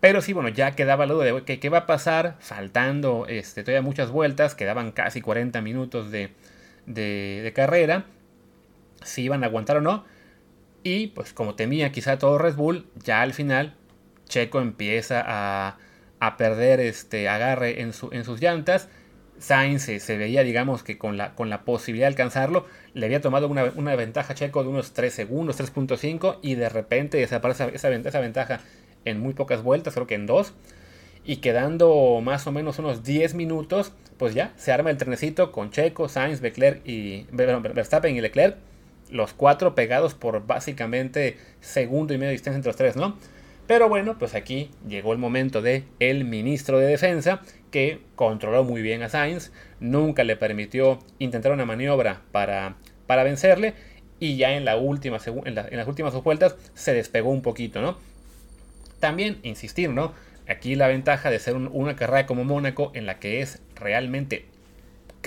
Pero 0.00 0.20
sí, 0.20 0.34
bueno, 0.34 0.50
ya 0.50 0.72
quedaba 0.72 1.06
la 1.06 1.14
duda 1.14 1.24
de 1.24 1.44
que, 1.44 1.58
qué 1.58 1.70
va 1.70 1.78
a 1.78 1.86
pasar 1.86 2.36
faltando 2.40 3.24
este, 3.26 3.64
todavía 3.64 3.80
muchas 3.80 4.10
vueltas, 4.10 4.54
quedaban 4.54 4.92
casi 4.92 5.22
40 5.22 5.62
minutos 5.62 6.10
de, 6.10 6.34
de, 6.84 7.50
carrera, 7.56 8.04
si 9.02 9.22
iban 9.22 9.44
a 9.44 9.46
aguantar 9.46 9.78
o 9.78 9.80
no. 9.80 10.04
Y 10.82 11.06
pues 11.06 11.32
como 11.32 11.54
temía 11.54 11.90
quizá 11.90 12.18
todo 12.18 12.36
Red 12.36 12.54
Bull, 12.54 12.86
ya 13.02 13.22
al 13.22 13.32
final 13.32 13.76
Checo 14.26 14.60
empieza 14.60 15.24
a, 15.26 15.78
a 16.20 16.36
perder 16.36 16.80
este 16.80 17.30
agarre 17.30 17.80
en, 17.80 17.94
su, 17.94 18.10
en 18.12 18.24
sus 18.26 18.42
llantas. 18.42 18.90
Sainz 19.38 19.82
se, 19.82 20.16
veía, 20.16 20.42
digamos, 20.42 20.82
que 20.82 20.98
con 20.98 21.16
la, 21.16 21.34
con 21.34 21.50
la 21.50 21.62
posibilidad 21.62 22.06
de 22.06 22.12
alcanzarlo, 22.12 22.66
le 22.94 23.06
había 23.06 23.20
tomado 23.20 23.48
una, 23.48 23.64
una 23.76 23.94
ventaja 23.96 24.34
Checo 24.34 24.62
de 24.62 24.68
unos 24.68 24.92
3 24.92 25.12
segundos, 25.12 25.60
3.5, 25.60 26.38
y 26.42 26.54
de 26.54 26.68
repente 26.68 27.18
desaparece 27.18 27.70
esa, 27.74 27.88
ventaja 28.20 28.60
en 29.04 29.20
muy 29.20 29.34
pocas 29.34 29.62
vueltas, 29.62 29.94
creo 29.94 30.06
que 30.06 30.14
en 30.14 30.26
dos 30.26 30.54
y 31.24 31.36
quedando 31.36 32.20
más 32.22 32.46
o 32.46 32.52
menos 32.52 32.78
unos 32.78 33.04
10 33.04 33.34
minutos, 33.34 33.92
pues 34.16 34.34
ya 34.34 34.52
se 34.56 34.72
arma 34.72 34.90
el 34.90 34.96
trenecito 34.96 35.52
con 35.52 35.70
Checo, 35.70 36.08
Sainz, 36.08 36.40
Leclerc 36.40 36.80
y 36.86 37.26
Verstappen 37.32 38.16
y 38.16 38.20
Leclerc, 38.22 38.56
los 39.10 39.34
cuatro 39.34 39.74
pegados 39.74 40.14
por 40.14 40.46
básicamente 40.46 41.36
segundo 41.60 42.14
y 42.14 42.18
medio 42.18 42.28
de 42.28 42.32
distancia 42.32 42.56
entre 42.56 42.70
los 42.70 42.76
tres, 42.76 42.96
¿no? 42.96 43.16
Pero 43.68 43.90
bueno, 43.90 44.18
pues 44.18 44.34
aquí 44.34 44.70
llegó 44.88 45.12
el 45.12 45.18
momento 45.18 45.60
de 45.60 45.84
el 46.00 46.24
ministro 46.24 46.78
de 46.78 46.86
Defensa 46.86 47.42
que 47.70 48.00
controló 48.16 48.64
muy 48.64 48.80
bien 48.80 49.02
a 49.02 49.10
Sainz, 49.10 49.52
nunca 49.78 50.24
le 50.24 50.36
permitió 50.36 50.98
intentar 51.18 51.52
una 51.52 51.66
maniobra 51.66 52.22
para, 52.32 52.76
para 53.06 53.24
vencerle 53.24 53.74
y 54.18 54.38
ya 54.38 54.54
en, 54.54 54.64
la 54.64 54.78
última, 54.78 55.18
en, 55.44 55.54
las 55.54 55.86
últimas 55.86 56.14
dos 56.14 56.24
vueltas 56.24 56.56
se 56.72 56.94
despegó 56.94 57.28
un 57.28 57.42
poquito, 57.42 57.82
¿no? 57.82 57.98
También 59.00 59.38
insistir, 59.42 59.90
¿no? 59.90 60.14
Aquí 60.48 60.74
la 60.74 60.88
ventaja 60.88 61.30
de 61.30 61.38
ser 61.38 61.54
una 61.54 61.94
carrera 61.94 62.24
como 62.24 62.44
Mónaco 62.44 62.90
en 62.94 63.04
la 63.04 63.18
que 63.18 63.42
es 63.42 63.60
realmente 63.76 64.46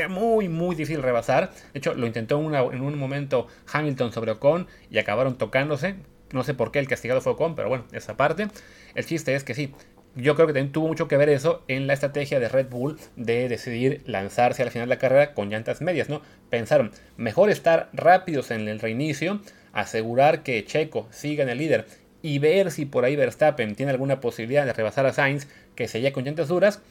muy 0.10 0.50
muy 0.50 0.75
difícil 0.75 1.03
rebasar. 1.03 1.51
De 1.74 1.79
hecho, 1.79 1.93
lo 1.93 2.07
intentó 2.07 2.39
en 2.71 2.81
un 2.81 2.98
momento 2.98 3.48
Hamilton 3.71 4.12
sobre 4.12 4.31
Ocon 4.31 4.67
y 4.89 4.98
acabaron 4.98 5.38
tocándose. 5.38 5.95
No 6.31 6.43
sé 6.43 6.53
por 6.53 6.71
qué 6.71 6.79
el 6.79 6.88
castigado 6.88 7.21
fue 7.21 7.33
Ocon, 7.33 7.55
pero 7.55 7.69
bueno, 7.69 7.85
esa 7.91 8.17
parte. 8.17 8.47
El 8.95 9.05
chiste 9.05 9.35
es 9.35 9.43
que 9.43 9.53
sí, 9.53 9.73
yo 10.15 10.35
creo 10.35 10.47
que 10.47 10.53
también 10.53 10.73
tuvo 10.73 10.88
mucho 10.88 11.07
que 11.07 11.17
ver 11.17 11.29
eso 11.29 11.63
en 11.67 11.88
la 11.88 11.93
estrategia 11.93 12.39
de 12.39 12.50
Red 12.50 12.67
Bull 12.69 12.97
de 13.15 13.47
decidir 13.47 14.01
lanzarse 14.05 14.61
al 14.61 14.71
final 14.71 14.89
de 14.89 14.95
la 14.95 15.00
carrera 15.00 15.33
con 15.33 15.50
llantas 15.50 15.81
medias, 15.81 16.09
¿no? 16.09 16.21
Pensaron, 16.50 16.91
mejor 17.17 17.50
estar 17.50 17.89
rápidos 17.93 18.51
en 18.51 18.67
el 18.67 18.79
reinicio, 18.79 19.39
asegurar 19.71 20.43
que 20.43 20.65
Checo 20.65 21.07
siga 21.11 21.43
en 21.43 21.50
el 21.50 21.59
líder 21.59 21.85
y 22.21 22.39
ver 22.39 22.71
si 22.71 22.85
por 22.85 23.05
ahí 23.05 23.15
Verstappen 23.15 23.75
tiene 23.75 23.91
alguna 23.91 24.19
posibilidad 24.19 24.65
de 24.65 24.73
rebasar 24.73 25.05
a 25.05 25.13
Sainz 25.13 25.47
que 25.75 25.88
se 25.88 26.11
con 26.11 26.23
llantas 26.23 26.50
duras. 26.50 26.81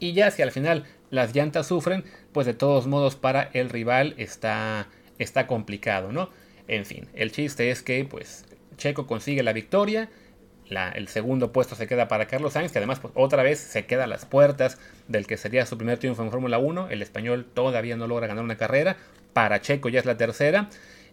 Y 0.00 0.12
ya 0.12 0.30
si 0.30 0.42
al 0.42 0.50
final 0.50 0.84
las 1.10 1.34
llantas 1.34 1.68
sufren, 1.68 2.04
pues 2.32 2.46
de 2.46 2.54
todos 2.54 2.86
modos 2.86 3.14
para 3.14 3.48
el 3.52 3.70
rival 3.70 4.14
está, 4.18 4.88
está 5.18 5.46
complicado, 5.46 6.10
¿no? 6.12 6.30
En 6.68 6.86
fin, 6.86 7.08
el 7.14 7.30
chiste 7.32 7.70
es 7.70 7.82
que 7.82 8.04
pues 8.04 8.44
Checo 8.76 9.06
consigue 9.06 9.42
la 9.42 9.52
victoria. 9.52 10.08
el 10.94 11.08
segundo 11.08 11.52
puesto 11.52 11.74
se 11.74 11.86
queda 11.86 12.08
para 12.08 12.26
Carlos 12.26 12.54
Sainz, 12.54 12.72
que 12.72 12.78
además 12.78 13.00
pues, 13.00 13.12
otra 13.16 13.42
vez 13.42 13.58
se 13.58 13.86
queda 13.86 14.04
a 14.04 14.06
las 14.06 14.24
puertas 14.24 14.78
del 15.08 15.26
que 15.26 15.36
sería 15.36 15.66
su 15.66 15.76
primer 15.76 15.98
triunfo 15.98 16.22
en 16.22 16.30
Fórmula 16.30 16.58
1. 16.58 16.88
El 16.88 17.02
español 17.02 17.46
todavía 17.52 17.96
no 17.96 18.06
logra 18.06 18.26
ganar 18.26 18.44
una 18.44 18.56
carrera. 18.56 18.96
Para 19.32 19.60
Checo 19.60 19.88
ya 19.88 20.00
es 20.00 20.06
la 20.06 20.16
tercera 20.16 20.68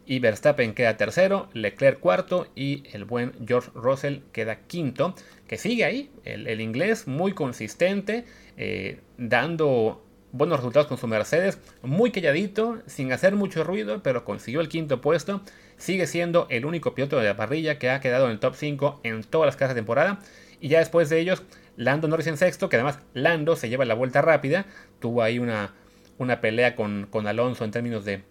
y 0.06 0.20
Verstappen 0.20 0.74
queda 0.74 0.98
tercero, 0.98 1.50
Leclerc 1.54 2.00
cuarto 2.00 2.48
y 2.56 2.84
el 2.92 3.06
buen 3.06 3.34
George 3.46 3.70
Russell 3.74 4.20
queda 4.32 4.58
quinto, 4.68 5.16
que 5.48 5.58
sigue 5.58 5.86
ahí, 5.86 6.12
el, 6.24 6.60
inglés 6.60 7.08
muy 7.08 7.34
consistente, 7.34 8.26
eh, 8.58 9.00
dando 9.18 10.04
buenos 10.32 10.60
resultados 10.60 10.88
con 10.88 10.98
su 10.98 11.08
Mercedes, 11.08 11.60
muy 11.82 12.12
calladito, 12.12 12.80
sin 12.86 13.12
hacer 13.12 13.36
mucho 13.36 13.64
ruido, 13.64 14.02
pero 14.04 14.24
consiguió 14.24 14.62
el 14.62 14.70
quinto 14.70 15.02
puesto, 15.02 15.42
sigue 15.78 16.08
siendo 16.08 16.48
el 16.50 16.66
único 16.66 16.96
piloto 16.96 17.18
de 17.18 17.26
la 17.26 17.36
parrilla 17.36 17.78
que 17.80 17.90
ha 17.90 18.00
quedado 18.00 18.26
en 18.26 18.32
el 18.32 18.40
top 18.40 18.56
5 18.56 19.02
en 19.04 19.24
todas 19.24 19.46
las 19.46 19.56
clases 19.56 19.76
de 19.76 19.82
temporada, 19.82 20.20
y 20.60 20.70
ya 20.70 20.80
después 20.80 21.10
de 21.10 21.20
ellos, 21.20 21.44
Lando 21.76 22.08
Norris 22.08 22.28
en 22.28 22.38
sexto, 22.38 22.70
que 22.70 22.76
además 22.78 23.00
Lando 23.14 23.56
se 23.56 23.70
lleva 23.70 23.86
la 23.86 23.94
vuelta 23.94 24.22
rápida, 24.22 24.66
tuvo 25.00 25.24
ahí 25.24 25.40
una, 25.40 25.74
una 26.18 26.42
pelea 26.42 26.76
con, 26.76 27.08
con 27.10 27.28
Alonso 27.28 27.64
en 27.64 27.72
términos 27.72 28.06
de 28.06 28.24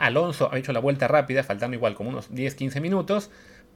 Alonso 0.00 0.48
ha 0.50 0.58
hecho 0.58 0.72
la 0.72 0.80
vuelta 0.80 1.06
rápida, 1.08 1.42
faltando 1.42 1.76
igual 1.76 1.94
como 1.94 2.08
unos 2.08 2.30
10-15 2.30 2.80
minutos, 2.80 3.30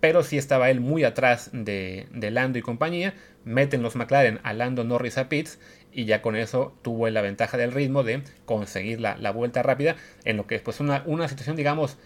pero 0.05 0.23
sí 0.23 0.37
estaba 0.37 0.69
él 0.69 0.81
muy 0.81 1.03
atrás 1.03 1.49
de, 1.55 2.07
Lando 2.13 2.59
y 2.59 2.61
compañía. 2.61 3.15
Meten 3.47 3.83
los 3.83 3.97
McLaren 3.97 4.39
a 4.43 4.53
Lando 4.53 4.85
Norris 4.85 5.17
a 5.17 5.31
Pitts 5.31 5.59
y 5.93 6.05
ya 6.05 6.21
con 6.21 6.37
eso 6.37 6.77
tuvo 6.83 7.09
la 7.09 7.23
ventaja 7.23 7.57
del 7.57 7.73
ritmo 7.73 8.03
de 8.03 8.21
conseguir 8.45 9.01
la, 9.01 9.31
vuelta 9.31 9.63
rápida, 9.63 9.97
en 10.27 10.37
lo 10.37 10.47
que 10.47 10.57
es 10.57 10.61
pues 10.61 10.81
una, 10.81 11.03
una 11.07 11.27
situación, 11.27 11.57
digamos, 11.57 11.97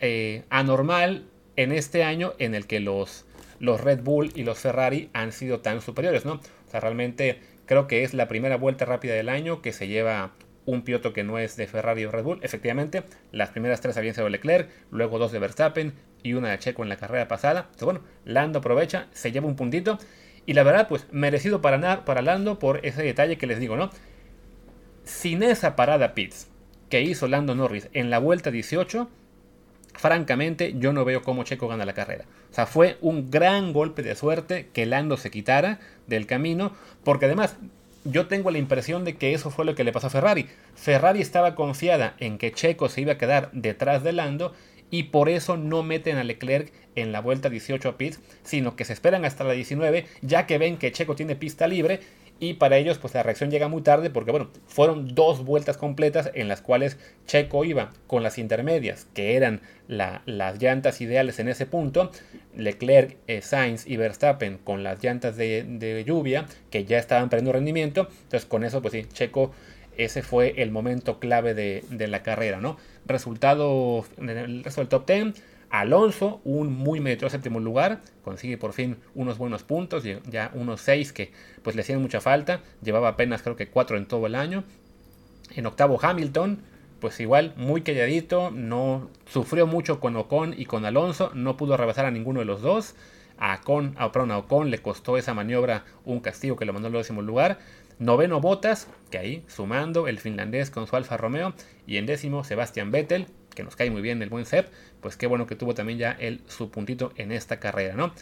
eh, 0.00 0.42
anormal 0.50 1.28
en 1.54 1.70
este 1.70 2.02
año 2.02 2.32
en 2.40 2.56
el 2.56 2.66
que 2.66 2.80
los, 2.80 3.24
los 3.60 3.80
Red 3.80 4.00
Bull 4.02 4.32
y 4.34 4.42
los 4.42 4.58
Ferrari 4.58 5.10
han 5.12 5.30
sido 5.30 5.60
tan 5.60 5.80
superiores, 5.80 6.24
¿no? 6.24 6.40
O 6.66 6.70
sea, 6.72 6.80
realmente 6.80 7.38
creo 7.66 7.86
que 7.86 8.02
es 8.02 8.14
la 8.14 8.26
primera 8.26 8.56
vuelta 8.56 8.84
rápida 8.84 9.14
del 9.14 9.28
año 9.28 9.62
que 9.62 9.72
se 9.72 9.86
lleva 9.86 10.32
un 10.66 10.82
piloto 10.82 11.12
que 11.12 11.24
no 11.24 11.38
es 11.38 11.56
de 11.56 11.66
Ferrari 11.66 12.04
o 12.04 12.10
Red 12.10 12.24
Bull. 12.24 12.40
Efectivamente, 12.42 13.04
las 13.32 13.50
primeras 13.50 13.80
tres 13.80 13.96
habían 13.96 14.14
sido 14.14 14.28
Leclerc, 14.28 14.68
luego 14.90 15.18
dos 15.18 15.32
de 15.32 15.38
Verstappen 15.38 15.94
y 16.22 16.34
una 16.34 16.50
de 16.50 16.58
Checo 16.58 16.82
en 16.82 16.88
la 16.88 16.96
carrera 16.96 17.28
pasada. 17.28 17.60
Entonces, 17.72 17.84
bueno, 17.84 18.00
Lando 18.24 18.60
aprovecha, 18.60 19.08
se 19.12 19.32
lleva 19.32 19.46
un 19.46 19.56
puntito. 19.56 19.98
Y 20.46 20.54
la 20.54 20.62
verdad, 20.62 20.88
pues 20.88 21.06
merecido 21.10 21.60
para, 21.60 22.04
para 22.04 22.22
Lando 22.22 22.58
por 22.58 22.84
ese 22.84 23.02
detalle 23.02 23.38
que 23.38 23.46
les 23.46 23.58
digo, 23.58 23.76
¿no? 23.76 23.90
Sin 25.04 25.42
esa 25.42 25.76
parada 25.76 26.14
pits 26.14 26.48
que 26.88 27.02
hizo 27.02 27.28
Lando 27.28 27.54
Norris 27.54 27.88
en 27.92 28.10
la 28.10 28.18
vuelta 28.18 28.50
18, 28.50 29.08
francamente 29.94 30.74
yo 30.78 30.92
no 30.92 31.04
veo 31.04 31.22
cómo 31.22 31.44
Checo 31.44 31.68
gana 31.68 31.84
la 31.84 31.94
carrera. 31.94 32.24
O 32.50 32.54
sea, 32.54 32.66
fue 32.66 32.98
un 33.00 33.30
gran 33.30 33.72
golpe 33.72 34.02
de 34.02 34.14
suerte 34.14 34.68
que 34.72 34.86
Lando 34.86 35.16
se 35.16 35.30
quitara 35.30 35.80
del 36.06 36.26
camino, 36.26 36.72
porque 37.02 37.26
además 37.26 37.56
yo 38.04 38.26
tengo 38.26 38.50
la 38.50 38.58
impresión 38.58 39.04
de 39.04 39.16
que 39.16 39.34
eso 39.34 39.50
fue 39.50 39.64
lo 39.64 39.74
que 39.74 39.84
le 39.84 39.92
pasó 39.92 40.08
a 40.08 40.10
Ferrari. 40.10 40.46
Ferrari 40.74 41.20
estaba 41.20 41.54
confiada 41.54 42.14
en 42.18 42.38
que 42.38 42.52
Checo 42.52 42.88
se 42.88 43.00
iba 43.00 43.12
a 43.12 43.18
quedar 43.18 43.50
detrás 43.52 44.02
de 44.02 44.12
Lando 44.12 44.52
y 44.90 45.04
por 45.04 45.28
eso 45.28 45.56
no 45.56 45.82
meten 45.82 46.18
a 46.18 46.24
Leclerc 46.24 46.72
en 46.94 47.10
la 47.10 47.20
vuelta 47.20 47.50
18 47.50 47.88
a 47.88 47.96
pits, 47.96 48.20
sino 48.44 48.76
que 48.76 48.84
se 48.84 48.92
esperan 48.92 49.24
hasta 49.24 49.42
la 49.44 49.52
19, 49.52 50.06
ya 50.22 50.46
que 50.46 50.58
ven 50.58 50.76
que 50.76 50.92
Checo 50.92 51.16
tiene 51.16 51.34
pista 51.34 51.66
libre 51.66 52.00
y 52.40 52.54
para 52.54 52.76
ellos 52.76 52.98
pues 52.98 53.14
la 53.14 53.22
reacción 53.22 53.50
llega 53.50 53.68
muy 53.68 53.82
tarde 53.82 54.10
porque 54.10 54.30
bueno, 54.30 54.50
fueron 54.66 55.14
dos 55.14 55.44
vueltas 55.44 55.76
completas 55.76 56.30
en 56.34 56.48
las 56.48 56.60
cuales 56.60 56.98
Checo 57.26 57.64
iba 57.64 57.92
con 58.06 58.22
las 58.22 58.38
intermedias, 58.38 59.06
que 59.14 59.36
eran 59.36 59.60
las 59.86 60.60
llantas 60.60 61.00
ideales 61.00 61.38
en 61.38 61.48
ese 61.48 61.66
punto, 61.66 62.10
Leclerc, 62.56 63.16
eh, 63.26 63.40
Sainz 63.40 63.86
y 63.86 63.96
Verstappen 63.96 64.58
con 64.58 64.82
las 64.82 65.02
llantas 65.02 65.36
de, 65.36 66.04
lluvia, 66.06 66.46
que 66.70 66.84
ya 66.84 66.98
estaban 66.98 67.28
perdiendo 67.28 67.52
rendimiento, 67.52 68.08
entonces 68.24 68.46
con 68.46 68.64
eso 68.64 68.82
pues 68.82 68.92
sí, 68.92 69.06
Checo 69.12 69.52
ese 69.96 70.22
fue 70.22 70.60
el 70.60 70.72
momento 70.72 71.20
clave 71.20 71.54
de, 71.54 72.08
la 72.08 72.22
carrera, 72.24 72.60
¿no? 72.60 72.76
Resultado 73.06 74.04
el 74.18 74.64
resto 74.64 74.80
del 74.80 74.88
top 74.88 75.06
10, 75.06 75.34
Alonso, 75.70 76.40
un 76.44 76.72
muy 76.72 77.00
meritorio 77.00 77.30
séptimo 77.30 77.60
lugar, 77.60 78.00
consigue 78.22 78.58
por 78.58 78.72
fin 78.72 78.96
unos 79.14 79.38
buenos 79.38 79.62
puntos, 79.62 80.04
ya 80.04 80.50
unos 80.54 80.80
6 80.82 81.12
que 81.12 81.32
pues 81.62 81.76
le 81.76 81.82
hacían 81.82 82.00
mucha 82.00 82.20
falta, 82.20 82.60
llevaba 82.82 83.08
apenas 83.08 83.42
creo 83.42 83.56
que 83.56 83.68
4 83.68 83.96
en 83.96 84.06
todo 84.06 84.26
el 84.26 84.34
año. 84.34 84.64
En 85.54 85.66
octavo 85.66 85.98
Hamilton, 86.00 86.62
pues 87.00 87.20
igual 87.20 87.52
muy 87.56 87.82
calladito, 87.82 88.50
no 88.50 89.10
sufrió 89.26 89.66
mucho 89.66 90.00
con 90.00 90.16
Ocon 90.16 90.54
y 90.56 90.64
con 90.64 90.84
Alonso, 90.84 91.30
no 91.34 91.56
pudo 91.56 91.76
rebasar 91.76 92.06
a 92.06 92.10
ninguno 92.10 92.40
de 92.40 92.46
los 92.46 92.62
dos. 92.62 92.94
A 93.36 93.56
Ocon, 93.56 93.94
a, 93.98 94.04
a 94.04 94.38
Ocon 94.38 94.70
le 94.70 94.78
costó 94.78 95.18
esa 95.18 95.34
maniobra 95.34 95.84
un 96.04 96.20
castigo 96.20 96.56
que 96.56 96.64
lo 96.64 96.72
mandó 96.72 96.88
al 96.88 96.94
décimo 96.94 97.20
lugar. 97.20 97.58
Noveno 97.98 98.40
Botas, 98.40 98.88
que 99.10 99.18
ahí 99.18 99.44
sumando 99.48 100.08
el 100.08 100.18
finlandés 100.18 100.70
con 100.70 100.86
su 100.86 100.96
Alfa 100.96 101.16
Romeo. 101.16 101.54
Y 101.86 101.98
en 101.98 102.06
décimo 102.06 102.42
Sebastian 102.42 102.90
Vettel, 102.90 103.26
que 103.54 103.62
nos 103.62 103.76
cae 103.76 103.90
muy 103.90 104.02
bien 104.02 104.22
el 104.22 104.28
buen 104.28 104.46
Seb, 104.46 104.66
pues 105.00 105.16
qué 105.16 105.26
bueno 105.26 105.46
que 105.46 105.56
tuvo 105.56 105.74
también 105.74 105.98
ya 105.98 106.12
el, 106.12 106.40
su 106.46 106.70
puntito 106.70 107.12
en 107.16 107.32
esta 107.32 107.60
carrera, 107.60 107.94
¿no? 107.94 108.12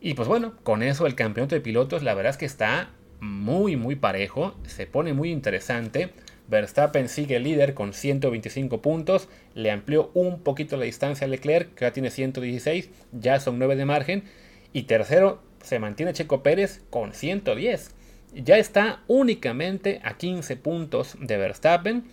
Y 0.00 0.14
pues 0.14 0.28
bueno, 0.28 0.54
con 0.62 0.82
eso 0.82 1.06
el 1.06 1.14
campeonato 1.14 1.54
de 1.54 1.60
pilotos 1.60 2.02
la 2.02 2.14
verdad 2.14 2.30
es 2.30 2.36
que 2.36 2.46
está 2.46 2.90
muy 3.20 3.76
muy 3.76 3.96
parejo, 3.96 4.56
se 4.66 4.86
pone 4.86 5.12
muy 5.12 5.30
interesante. 5.30 6.10
Verstappen 6.48 7.08
sigue 7.08 7.38
líder 7.38 7.74
con 7.74 7.92
125 7.92 8.82
puntos, 8.82 9.28
le 9.54 9.70
amplió 9.70 10.10
un 10.14 10.42
poquito 10.42 10.76
la 10.76 10.84
distancia 10.84 11.26
a 11.26 11.30
Leclerc, 11.30 11.74
que 11.74 11.84
ya 11.84 11.92
tiene 11.92 12.10
116, 12.10 12.90
ya 13.12 13.38
son 13.38 13.58
9 13.58 13.76
de 13.76 13.84
margen. 13.84 14.24
Y 14.72 14.82
tercero 14.84 15.42
se 15.62 15.78
mantiene 15.78 16.12
Checo 16.12 16.42
Pérez 16.42 16.82
con 16.90 17.12
110. 17.14 17.94
Ya 18.34 18.58
está 18.58 19.02
únicamente 19.06 20.00
a 20.02 20.16
15 20.16 20.56
puntos 20.56 21.16
de 21.20 21.36
Verstappen. 21.36 22.04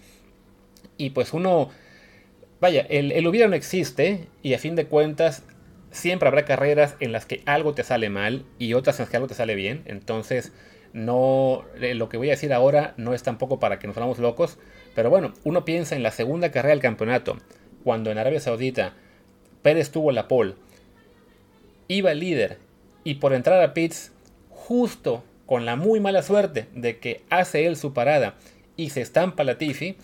Y 0.97 1.11
pues 1.11 1.33
uno 1.33 1.69
Vaya, 2.59 2.85
el, 2.89 3.27
hubiera 3.27 3.47
no 3.47 3.55
existe 3.55 4.27
y 4.41 4.53
a 4.53 4.59
fin 4.59 4.75
de 4.75 4.87
cuentas 4.87 5.43
siempre 5.91 6.27
habrá 6.27 6.45
carreras 6.45 6.95
en 6.99 7.11
las 7.11 7.25
que 7.25 7.41
algo 7.45 7.73
te 7.73 7.83
sale 7.83 8.09
mal 8.09 8.45
y 8.57 8.73
otras 8.73 8.99
en 8.99 9.03
las 9.03 9.09
que 9.09 9.17
algo 9.17 9.27
te 9.27 9.35
sale 9.35 9.55
bien. 9.55 9.83
Entonces, 9.85 10.51
no 10.93 11.65
eh, 11.79 11.93
lo 11.93 12.09
que 12.09 12.17
voy 12.17 12.29
a 12.29 12.31
decir 12.31 12.53
ahora 12.53 12.93
no 12.97 13.13
es 13.13 13.21
tampoco 13.23 13.59
para 13.59 13.77
que 13.77 13.87
nos 13.87 13.97
hagamos 13.97 14.19
locos, 14.19 14.57
pero 14.95 15.09
bueno, 15.09 15.33
uno 15.43 15.65
piensa 15.65 15.95
en 15.95 16.03
la 16.03 16.11
segunda 16.11 16.51
carrera 16.51 16.73
del 16.73 16.81
campeonato, 16.81 17.37
cuando 17.83 18.11
en 18.11 18.17
Arabia 18.17 18.39
Saudita 18.39 18.93
Pérez 19.61 19.91
tuvo 19.91 20.11
la 20.11 20.27
pole, 20.27 20.55
iba 21.87 22.11
el 22.11 22.19
líder 22.19 22.57
y 23.03 23.15
por 23.15 23.33
entrar 23.33 23.61
a 23.61 23.73
pits 23.73 24.11
justo 24.49 25.23
con 25.45 25.65
la 25.65 25.75
muy 25.75 25.99
mala 25.99 26.23
suerte 26.23 26.67
de 26.73 26.97
que 26.97 27.21
hace 27.29 27.65
él 27.67 27.77
su 27.77 27.93
parada 27.93 28.35
y 28.75 28.89
se 28.89 29.01
estampa 29.01 29.43
la 29.43 29.57
Tiffy, 29.57 29.97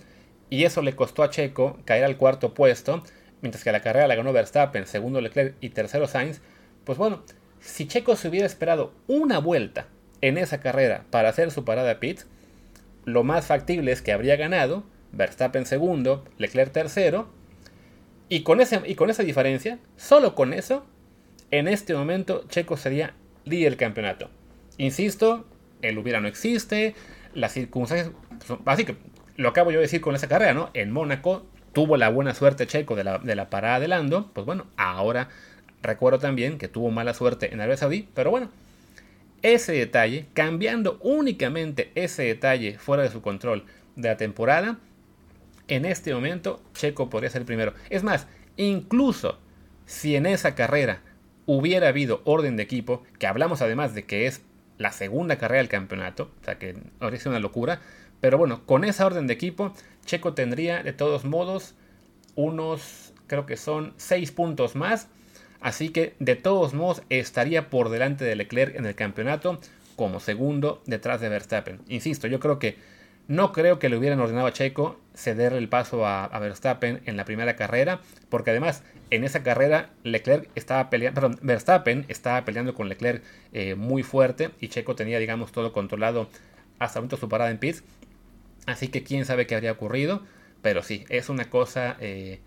y 0.54 0.66
eso 0.66 0.84
le 0.84 0.96
costó 0.96 1.24
a 1.24 1.32
Checo 1.32 1.80
caer 1.84 2.04
al 2.04 2.16
cuarto 2.16 2.54
puesto, 2.54 3.02
mientras 3.42 3.64
que 3.64 3.72
la 3.72 3.82
carrera 3.82 4.06
la 4.06 4.14
ganó 4.14 4.34
Verstappen, 4.34 4.86
segundo 4.86 5.20
Leclerc 5.20 5.56
y 5.62 5.70
tercero 5.70 6.08
Sainz. 6.08 6.42
Pues 6.84 6.96
bueno, 7.00 7.24
si 7.60 7.88
Checo 7.88 8.16
se 8.16 8.30
hubiera 8.30 8.46
esperado 8.46 8.94
una 9.08 9.40
vuelta 9.40 9.88
en 10.22 10.38
esa 10.38 10.60
carrera 10.60 11.06
para 11.10 11.30
hacer 11.30 11.50
su 11.50 11.66
parada 11.66 11.90
a 11.90 12.00
pit, 12.00 12.20
lo 13.04 13.24
más 13.24 13.48
factible 13.48 13.92
es 13.92 14.04
que 14.04 14.12
habría 14.12 14.36
ganado 14.36 14.84
Verstappen 15.12 15.66
segundo, 15.66 16.24
Leclerc 16.38 16.72
tercero, 16.72 17.30
y 18.30 18.44
con, 18.44 18.62
ese, 18.62 18.80
y 18.86 18.94
con 18.94 19.10
esa 19.10 19.24
diferencia, 19.24 19.80
solo 19.98 20.36
con 20.36 20.54
eso, 20.54 20.86
en 21.50 21.68
este 21.68 21.96
momento 21.96 22.46
Checo 22.48 22.78
sería 22.78 23.16
líder 23.44 23.72
del 23.72 23.80
campeonato. 23.80 24.30
Insisto, 24.78 25.48
el 25.82 25.98
hubiera 25.98 26.22
no 26.22 26.28
existe, 26.28 26.94
las 27.34 27.54
circunstancias, 27.54 28.12
así 28.66 28.86
que 28.86 28.98
lo 29.36 29.50
acabo 29.50 29.72
yo 29.72 29.78
de 29.78 29.84
decir 29.84 30.02
con 30.02 30.16
esa 30.16 30.28
carrera, 30.28 30.54
¿no? 30.54 30.70
En 30.74 30.92
Mónaco 30.92 31.46
tuvo 31.74 31.98
la 31.98 32.10
buena 32.10 32.34
suerte 32.34 32.68
Checo 32.68 32.96
de 32.96 33.04
la, 33.04 33.50
parada 33.50 33.80
de 33.80 33.88
Lando, 33.88 34.30
pues 34.34 34.46
bueno, 34.46 34.68
ahora 34.78 35.30
recuerdo 35.82 36.20
también 36.20 36.58
que 36.58 36.68
tuvo 36.68 36.92
mala 36.92 37.14
suerte 37.14 37.52
en 37.54 37.60
Arabia 37.60 37.78
Saudí, 37.78 38.08
pero 38.14 38.30
bueno, 38.30 38.50
ese 39.42 39.74
detalle, 39.74 40.28
cambiando 40.34 41.00
únicamente 41.02 41.92
ese 41.96 42.24
detalle 42.24 42.78
fuera 42.78 43.04
de 43.04 43.10
su 43.10 43.22
control 43.22 43.66
de 43.96 44.08
la 44.08 44.18
temporada, 44.18 44.78
en 45.68 45.86
este 45.86 46.14
momento 46.14 46.62
Checo 46.74 47.10
podría 47.10 47.30
ser 47.30 47.42
el 47.42 47.46
primero. 47.48 47.74
Es 47.90 48.04
más, 48.04 48.28
incluso 48.56 49.40
si 49.86 50.16
en 50.16 50.26
esa 50.26 50.56
carrera 50.56 51.02
hubiera 51.46 51.90
habido 51.90 52.22
orden 52.24 52.56
de 52.56 52.64
equipo, 52.64 53.04
que 53.20 53.28
hablamos 53.28 53.62
además 53.62 53.94
de 53.94 54.04
que 54.04 54.28
es 54.28 54.44
la 54.78 54.92
segunda 54.92 55.38
carrera 55.38 55.60
del 55.60 55.70
campeonato, 55.70 56.32
o 56.42 56.46
sea 56.46 56.58
que 56.58 56.76
habría 57.00 57.20
sido 57.20 57.32
una 57.32 57.40
locura, 57.40 57.82
pero 58.24 58.38
bueno, 58.38 58.66
con 58.66 58.86
esa 58.86 59.06
orden 59.06 59.28
de 59.28 59.34
equipo, 59.34 59.74
Checo 60.06 60.34
tendría 60.34 60.82
de 60.82 60.94
todos 60.94 61.26
modos 61.26 61.76
unos, 62.36 63.12
creo 63.28 63.46
que 63.46 63.58
son 63.58 63.94
6 63.98 64.32
puntos 64.32 64.78
más. 64.78 65.10
Así 65.60 65.90
que 65.90 66.16
de 66.20 66.38
todos 66.38 66.74
modos 66.74 67.02
estaría 67.10 67.70
por 67.70 67.90
delante 67.90 68.24
de 68.24 68.38
Leclerc 68.38 68.78
en 68.78 68.86
el 68.86 68.96
campeonato 68.96 69.60
como 69.98 70.22
segundo 70.22 70.82
detrás 70.86 71.20
de 71.20 71.28
Verstappen. 71.28 71.82
Insisto, 71.90 72.28
yo 72.28 72.40
creo 72.40 72.60
que 72.60 72.78
no 73.28 73.52
creo 73.52 73.78
que 73.78 73.90
le 73.90 73.98
hubieran 73.98 74.22
ordenado 74.22 74.48
a 74.48 74.54
Checo 74.54 74.98
cederle 75.14 75.58
el 75.58 75.68
paso 75.68 76.08
a, 76.08 76.30
Verstappen 76.40 77.02
en 77.06 77.18
la 77.18 77.26
primera 77.26 77.58
carrera, 77.58 78.00
porque 78.30 78.52
además 78.52 78.84
en 79.10 79.26
esa 79.26 79.44
carrera 79.44 79.90
Leclerc 80.04 80.50
estaba 80.56 80.90
peleando, 80.90 81.20
perdón, 81.20 81.40
Verstappen 81.42 82.06
estaba 82.08 82.46
peleando 82.46 82.74
con 82.74 82.88
Leclerc 82.88 83.22
eh, 83.52 83.76
muy 83.76 84.02
fuerte 84.02 84.52
y 84.62 84.70
Checo 84.70 84.96
tenía, 84.96 85.20
digamos, 85.20 85.52
todo 85.52 85.74
controlado 85.74 86.30
hasta 86.80 87.00
el 87.00 87.02
momento 87.02 87.18
su 87.18 87.28
parada 87.28 87.52
en 87.52 87.58
pits. 87.58 87.84
Así 88.66 88.88
que 88.88 89.04
quién 89.04 89.26
sabe 89.26 89.48
qué 89.48 89.56
habría 89.56 89.72
ocurrido. 89.72 90.24
Pero 90.62 90.82
sí, 90.82 91.06
es 91.10 91.30
una 91.30 91.50
cosa 91.50 91.98
eh, 92.00 92.40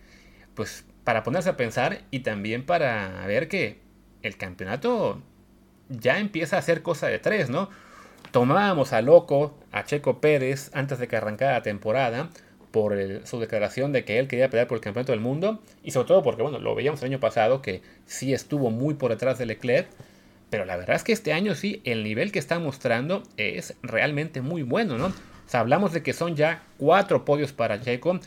pues 0.55 0.85
para 1.05 1.23
ponerse 1.23 1.51
a 1.51 1.57
pensar 1.57 2.01
y 2.11 2.21
también 2.21 2.65
para 2.65 3.25
ver 3.27 3.47
que 3.49 3.79
el 4.23 4.37
campeonato 4.37 5.23
ya 5.89 6.19
empieza 6.19 6.59
a 6.59 6.63
ser 6.63 6.83
cosa 6.83 7.07
de 7.07 7.19
tres, 7.19 7.49
¿no? 7.49 7.71
Tomábamos 8.33 8.93
a 8.93 9.03
loco 9.03 9.57
a 9.71 9.85
Checo 9.85 10.21
Pérez 10.21 10.71
antes 10.75 10.99
de 10.99 11.07
que 11.07 11.17
arrancara 11.17 11.53
la 11.53 11.63
temporada 11.63 12.31
por 12.73 12.99
su 13.25 13.39
declaración 13.39 13.93
de 13.93 14.05
que 14.05 14.19
él 14.19 14.29
quería 14.29 14.51
pelear 14.51 14.67
por 14.67 14.77
el 14.77 14.83
campeonato 14.83 15.13
del 15.13 15.21
mundo 15.21 15.63
y 15.85 15.93
sobre 15.93 16.09
todo 16.09 16.23
porque, 16.23 16.43
bueno, 16.43 16.59
lo 16.59 16.75
veíamos 16.75 17.01
el 17.03 17.11
año 17.11 17.21
pasado 17.21 17.63
que 17.63 17.83
sí 18.05 18.35
estuvo 18.35 18.71
muy 18.71 18.95
por 18.95 19.11
detrás 19.13 19.39
de 19.39 19.47
Leclerc, 19.47 19.89
pero 20.51 20.65
la 20.65 20.77
verdad 20.77 20.97
es 20.97 21.05
que 21.05 21.13
este 21.13 21.33
año 21.33 21.55
sí, 21.55 21.81
el 21.85 22.03
nivel 22.03 22.33
que 22.33 22.39
está 22.39 22.59
mostrando 22.59 23.23
es 23.37 23.77
realmente 23.83 24.41
muy 24.41 24.63
bueno, 24.63 24.99
¿no? 24.99 25.13
Hablamos 25.53 25.93
de 25.93 26.03
que 26.03 26.13
son 26.13 26.37
ya 26.37 26.63
cuatro 26.77 27.25
podios 27.25 27.53
para 27.53 27.81
Checo, 27.81 28.21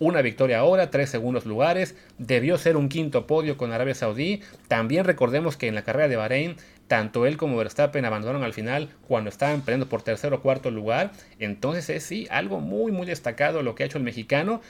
una 0.00 0.22
victoria 0.22 0.58
ahora, 0.58 0.90
tres 0.90 1.08
segundos 1.08 1.46
lugares, 1.46 1.94
debió 2.18 2.58
ser 2.58 2.76
un 2.76 2.88
quinto 2.88 3.26
podio 3.26 3.56
con 3.56 3.72
Arabia 3.72 3.94
Saudí. 3.94 4.42
También 4.66 5.04
recordemos 5.04 5.56
que 5.56 5.68
en 5.68 5.74
la 5.74 5.82
carrera 5.82 6.08
de 6.08 6.16
Bahrein, 6.16 6.56
tanto 6.88 7.26
él 7.26 7.36
como 7.36 7.56
Verstappen 7.56 8.04
abandonaron 8.04 8.42
al 8.42 8.52
final 8.52 8.90
cuando 9.06 9.30
estaban 9.30 9.62
peleando 9.62 9.88
por 9.88 10.02
tercer 10.02 10.32
o 10.34 10.42
cuarto 10.42 10.70
lugar. 10.70 11.12
Entonces 11.38 11.88
es 11.90 12.02
sí 12.02 12.26
algo 12.30 12.60
muy 12.60 12.90
muy 12.90 13.06
destacado 13.06 13.62
lo 13.62 13.74
que 13.74 13.84
ha 13.84 13.86
hecho 13.86 13.98
el 13.98 14.04
mexicano. 14.04 14.60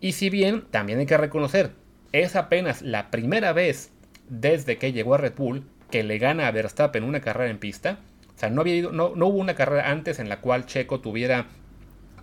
Y 0.00 0.12
si 0.12 0.28
bien 0.28 0.64
también 0.70 0.98
hay 0.98 1.06
que 1.06 1.16
reconocer, 1.16 1.70
es 2.12 2.36
apenas 2.36 2.82
la 2.82 3.10
primera 3.10 3.52
vez 3.52 3.90
desde 4.28 4.76
que 4.76 4.92
llegó 4.92 5.14
a 5.14 5.18
Red 5.18 5.34
Bull 5.36 5.64
que 5.90 6.02
le 6.02 6.18
gana 6.18 6.48
a 6.48 6.50
Verstappen 6.50 7.04
una 7.04 7.20
carrera 7.20 7.50
en 7.50 7.58
pista. 7.58 7.98
O 8.36 8.38
sea, 8.38 8.50
no, 8.50 8.62
había 8.62 8.82
no, 8.90 9.06
hubo 9.06 9.38
una 9.38 9.54
carrera 9.54 9.90
antes 9.90 10.18
en 10.18 10.28
la 10.28 10.40
cual 10.40 10.66
Checo 10.66 11.00
tuviera, 11.00 11.46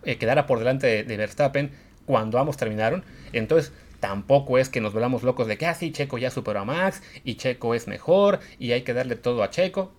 eh, 0.03 0.17
quedara 0.17 0.45
por 0.45 0.59
delante 0.59 1.03
de, 1.03 1.17
Verstappen 1.17 1.71
cuando 2.05 2.37
ambos 2.39 2.57
terminaron. 2.57 3.03
Entonces, 3.31 3.71
tampoco 3.99 4.57
es 4.57 4.69
que 4.69 4.81
nos 4.81 4.93
volvamos 4.93 5.23
locos 5.23 5.47
de 5.47 5.57
que, 5.57 5.67
ah, 5.67 5.73
sí, 5.73 5.91
Checo 5.91 6.17
ya 6.17 6.29
superó 6.29 6.59
a 6.59 6.65
Max 6.65 7.01
y 7.23 7.35
Checo 7.35 7.75
es 7.75 7.87
mejor 7.87 8.39
y 8.59 8.73
hay 8.73 8.81
que 8.81 8.93
darle 8.93 9.15
todo 9.15 9.43
a 9.43 9.49
Checo. 9.49 9.93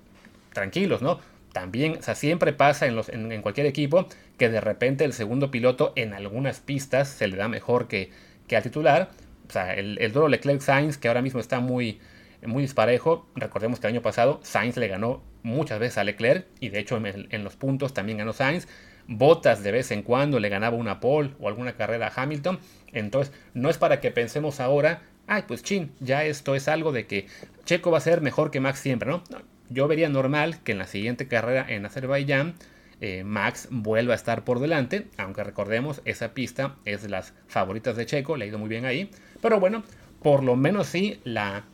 Tranquilos, 0.53 1.01
¿no? 1.01 1.19
También, 1.53 1.97
o 1.99 2.03
sea, 2.03 2.15
siempre 2.15 2.53
pasa 2.53 2.87
en, 2.87 2.97
los, 2.97 3.09
en, 3.09 3.43
cualquier 3.43 3.67
equipo 3.67 4.07
que 4.39 4.49
de 4.49 4.61
repente 4.61 5.05
el 5.05 5.13
segundo 5.13 5.51
piloto 5.51 5.93
en 5.97 6.15
algunas 6.15 6.61
pistas 6.61 7.09
se 7.09 7.29
le 7.29 7.37
da 7.37 7.49
mejor 7.49 7.89
que, 7.89 8.11
que 8.49 8.57
al 8.57 8.63
titular. 8.63 9.11
O 9.49 9.53
sea, 9.53 9.75
el, 9.75 9.99
el 10.01 10.13
duro 10.13 10.29
Leclerc 10.29 10.61
Sainz, 10.61 10.99
que 10.99 11.09
ahora 11.09 11.23
mismo 11.23 11.41
está 11.41 11.61
muy, 11.61 12.01
muy 12.47 12.63
disparejo. 12.63 13.27
Recordemos 13.35 13.81
que 13.81 13.87
el 13.87 13.95
año 13.95 14.03
pasado 14.03 14.41
Sainz 14.43 14.77
le 14.77 14.89
ganó 14.89 15.23
muchas 15.43 15.79
veces 15.79 15.99
a 15.99 16.05
Leclerc 16.05 16.47
y 16.61 16.69
de 16.69 16.79
hecho 16.79 16.97
en, 17.05 17.45
los 17.45 17.57
puntos 17.57 17.95
también 17.95 18.19
ganó 18.19 18.33
Sainz. 18.33 18.67
Botas 19.09 19.63
de 19.63 19.73
vez 19.73 19.91
en 19.91 20.03
cuando 20.03 20.39
le 20.39 20.49
ganaba 20.49 20.77
una 20.77 21.01
pole 21.01 21.33
o 21.41 21.49
alguna 21.49 21.73
carrera 21.75 22.07
a 22.15 22.23
Hamilton. 22.23 22.61
Entonces 22.93 23.35
no 23.53 23.69
es 23.69 23.79
para 23.79 24.01
que 24.01 24.11
pensemos 24.11 24.61
ahora, 24.61 25.03
ay, 25.27 25.45
pues 25.49 25.63
chin, 25.63 25.93
ya 26.01 26.25
esto 26.25 26.55
es 26.55 26.69
algo 26.69 26.93
de 26.93 27.07
que 27.07 27.27
Checo 27.65 27.91
va 27.91 27.99
a 27.99 28.03
ser 28.03 28.21
mejor 28.21 28.51
que 28.51 28.61
Max 28.61 28.79
siempre, 28.79 29.11
¿no? 29.11 29.23
Yo 29.71 29.89
vería 29.89 30.09
normal 30.09 30.63
que 30.63 30.73
en 30.73 30.79
la 30.79 30.87
siguiente 30.87 31.27
carrera 31.27 31.65
en 31.69 31.87
Azerbaiyán 31.87 32.55
eh, 33.01 33.25
Max 33.25 33.67
vuelva 33.71 34.13
a 34.13 34.17
estar 34.17 34.45
por 34.45 34.61
delante, 34.61 35.09
aunque 35.17 35.43
recordemos, 35.43 36.03
esa 36.05 36.35
pista 36.35 36.77
es 36.85 37.03
de 37.03 37.09
las 37.09 37.35
favoritas 37.49 37.97
de 37.97 38.07
Checo, 38.07 38.37
le 38.37 38.45
ha 38.45 38.49
ido 38.49 38.59
muy 38.59 38.69
bien 38.69 38.85
ahí, 38.85 39.11
pero 39.41 39.59
bueno, 39.59 39.83
por 40.23 40.45
lo 40.45 40.55
menos 40.55 40.87
sí 40.87 41.21
la, 41.25 41.65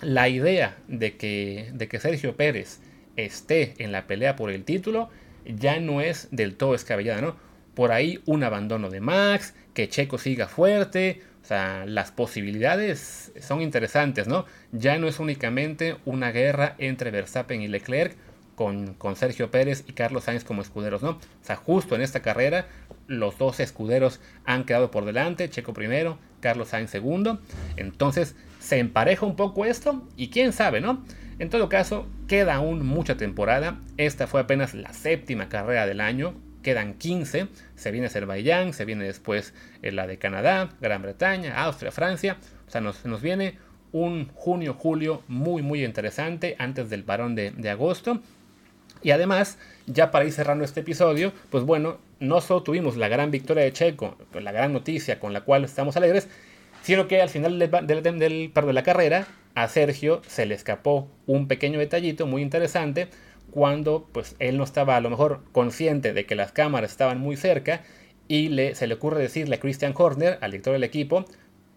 la 0.00 0.28
idea 0.28 0.76
de 0.88 1.16
que, 1.16 1.70
de 1.72 1.86
que 1.86 2.00
Sergio 2.00 2.36
Pérez 2.36 2.80
esté 3.16 3.74
en 3.78 3.92
la 3.92 4.06
pelea 4.06 4.36
por 4.36 4.50
el 4.50 4.64
título 4.64 5.10
ya 5.54 5.78
no 5.80 6.00
es 6.00 6.28
del 6.30 6.56
todo 6.56 6.74
escabellada, 6.74 7.20
¿no? 7.20 7.36
Por 7.74 7.92
ahí 7.92 8.20
un 8.26 8.42
abandono 8.42 8.90
de 8.90 9.00
Max, 9.00 9.54
que 9.74 9.88
Checo 9.88 10.18
siga 10.18 10.48
fuerte, 10.48 11.22
o 11.42 11.46
sea, 11.46 11.84
las 11.86 12.10
posibilidades 12.10 13.32
son 13.40 13.60
interesantes, 13.60 14.26
¿no? 14.26 14.46
Ya 14.72 14.98
no 14.98 15.06
es 15.06 15.20
únicamente 15.20 15.96
una 16.04 16.32
guerra 16.32 16.74
entre 16.78 17.10
Verstappen 17.10 17.62
y 17.62 17.68
Leclerc 17.68 18.16
con, 18.54 18.94
con, 18.94 19.16
Sergio 19.16 19.50
Pérez 19.50 19.84
y 19.86 19.92
Carlos 19.92 20.24
Sainz 20.24 20.42
como 20.42 20.62
escuderos, 20.62 21.02
¿no? 21.02 21.10
O 21.10 21.20
sea, 21.42 21.56
justo 21.56 21.94
en 21.94 22.00
esta 22.00 22.20
carrera 22.20 22.66
los 23.06 23.36
dos 23.38 23.60
escuderos 23.60 24.20
han 24.46 24.64
quedado 24.64 24.90
por 24.90 25.04
delante, 25.04 25.50
Checo 25.50 25.74
primero, 25.74 26.18
Carlos 26.40 26.68
Sainz 26.68 26.90
segundo. 26.90 27.38
Entonces 27.76 28.34
se 28.58 28.78
empareja 28.78 29.26
un 29.26 29.36
poco 29.36 29.66
esto 29.66 30.02
y 30.16 30.30
quién 30.30 30.54
sabe, 30.54 30.80
¿no? 30.80 31.04
En 31.38 31.50
todo 31.50 31.68
caso, 31.68 32.06
queda 32.28 32.54
aún 32.54 32.84
mucha 32.86 33.16
temporada. 33.16 33.78
Esta 33.96 34.26
fue 34.26 34.40
apenas 34.40 34.74
la 34.74 34.92
séptima 34.92 35.48
carrera 35.48 35.86
del 35.86 36.00
año 36.00 36.34
quedan 36.66 36.94
15, 36.94 37.46
se 37.76 37.90
viene 37.92 38.08
Azerbaiyán, 38.08 38.72
se 38.72 38.84
viene 38.84 39.04
después 39.04 39.54
eh, 39.82 39.92
la 39.92 40.08
de 40.08 40.18
Canadá, 40.18 40.70
Gran 40.80 41.00
Bretaña, 41.00 41.62
Austria, 41.62 41.92
Francia, 41.92 42.38
o 42.66 42.70
sea, 42.72 42.80
nos, 42.80 43.04
nos 43.04 43.22
viene 43.22 43.56
un 43.92 44.28
junio-julio 44.34 45.22
muy 45.28 45.62
muy 45.62 45.84
interesante 45.84 46.56
antes 46.58 46.90
del 46.90 47.04
parón 47.04 47.36
de, 47.36 47.52
de 47.52 47.70
agosto. 47.70 48.20
Y 49.00 49.12
además, 49.12 49.58
ya 49.86 50.10
para 50.10 50.24
ir 50.24 50.32
cerrando 50.32 50.64
este 50.64 50.80
episodio, 50.80 51.32
pues 51.50 51.62
bueno, 51.62 51.98
no 52.18 52.40
solo 52.40 52.64
tuvimos 52.64 52.96
la 52.96 53.06
gran 53.06 53.30
victoria 53.30 53.62
de 53.62 53.72
Checo, 53.72 54.18
la 54.34 54.50
gran 54.50 54.72
noticia 54.72 55.20
con 55.20 55.32
la 55.32 55.42
cual 55.42 55.62
estamos 55.62 55.96
alegres, 55.96 56.28
sino 56.82 57.06
que 57.06 57.22
al 57.22 57.28
final 57.28 57.60
del, 57.60 57.70
del, 57.86 58.02
del, 58.02 58.52
de 58.52 58.72
la 58.72 58.82
carrera 58.82 59.28
a 59.56 59.68
Sergio 59.68 60.20
se 60.28 60.44
le 60.44 60.54
escapó 60.54 61.10
un 61.26 61.48
pequeño 61.48 61.78
detallito 61.78 62.26
muy 62.26 62.42
interesante 62.42 63.08
cuando 63.50 64.06
pues 64.12 64.36
él 64.38 64.58
no 64.58 64.64
estaba 64.64 64.96
a 64.96 65.00
lo 65.00 65.08
mejor 65.08 65.42
consciente 65.50 66.12
de 66.12 66.26
que 66.26 66.34
las 66.34 66.52
cámaras 66.52 66.90
estaban 66.90 67.18
muy 67.18 67.36
cerca 67.36 67.82
y 68.28 68.50
le, 68.50 68.74
se 68.74 68.86
le 68.86 68.94
ocurre 68.94 69.22
decirle 69.22 69.56
a 69.56 69.60
Christian 69.60 69.94
Horner, 69.96 70.38
al 70.42 70.50
director 70.50 70.74
del 70.74 70.84
equipo, 70.84 71.24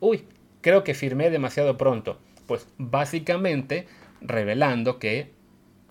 uy, 0.02 0.26
creo 0.60 0.84
que 0.84 0.94
firmé 0.94 1.30
demasiado 1.30 1.78
pronto. 1.78 2.20
Pues 2.48 2.68
básicamente 2.78 3.88
revelando 4.20 5.00
que 5.00 5.32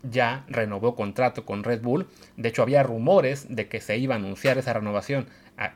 ya 0.02 0.44
renovó 0.46 0.94
contrato 0.94 1.46
con 1.46 1.64
Red 1.64 1.80
Bull. 1.80 2.06
De 2.36 2.50
hecho, 2.50 2.60
había 2.60 2.82
rumores 2.82 3.46
de 3.48 3.68
que 3.68 3.80
se 3.80 3.96
iba 3.96 4.14
a 4.14 4.18
anunciar 4.18 4.58
esa 4.58 4.74
renovación 4.74 5.26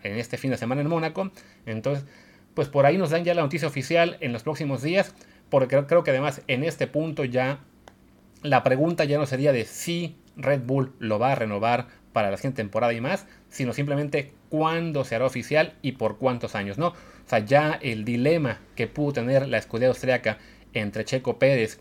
en 0.02 0.18
este 0.18 0.36
fin 0.36 0.50
de 0.50 0.58
semana 0.58 0.82
en 0.82 0.88
Mónaco. 0.88 1.30
Entonces, 1.64 2.04
pues 2.52 2.68
por 2.68 2.84
ahí 2.84 2.98
nos 2.98 3.10
dan 3.10 3.24
ya 3.24 3.34
la 3.34 3.42
noticia 3.42 3.66
oficial 3.66 4.18
en 4.20 4.34
los 4.34 4.42
próximos 4.42 4.82
días, 4.82 5.14
porque 5.52 5.84
creo, 5.84 6.02
que 6.02 6.10
además 6.10 6.40
en 6.46 6.64
este 6.64 6.86
punto 6.86 7.26
ya 7.26 7.58
la 8.42 8.62
pregunta 8.62 9.04
ya 9.04 9.18
no 9.18 9.26
sería 9.26 9.52
de 9.52 9.66
si 9.66 10.16
Red 10.34 10.62
Bull 10.62 10.94
lo 10.98 11.18
va 11.18 11.32
a 11.32 11.34
renovar 11.34 11.88
para 12.14 12.30
la 12.30 12.38
siguiente 12.38 12.62
temporada 12.62 12.94
y 12.94 13.02
más, 13.02 13.26
sino 13.50 13.74
simplemente 13.74 14.32
cuándo 14.48 15.04
se 15.04 15.14
hará 15.14 15.26
oficial 15.26 15.74
y 15.82 15.92
por 15.92 16.16
cuántos 16.16 16.54
años, 16.54 16.78
¿no? 16.78 16.86
O 16.86 16.94
sea, 17.26 17.40
ya 17.40 17.78
el 17.82 18.06
dilema 18.06 18.60
que 18.76 18.86
pudo 18.86 19.12
tener 19.12 19.46
la 19.46 19.58
escudería 19.58 19.88
austriaca 19.88 20.38
entre 20.72 21.04
Checo 21.04 21.38
Pérez 21.38 21.78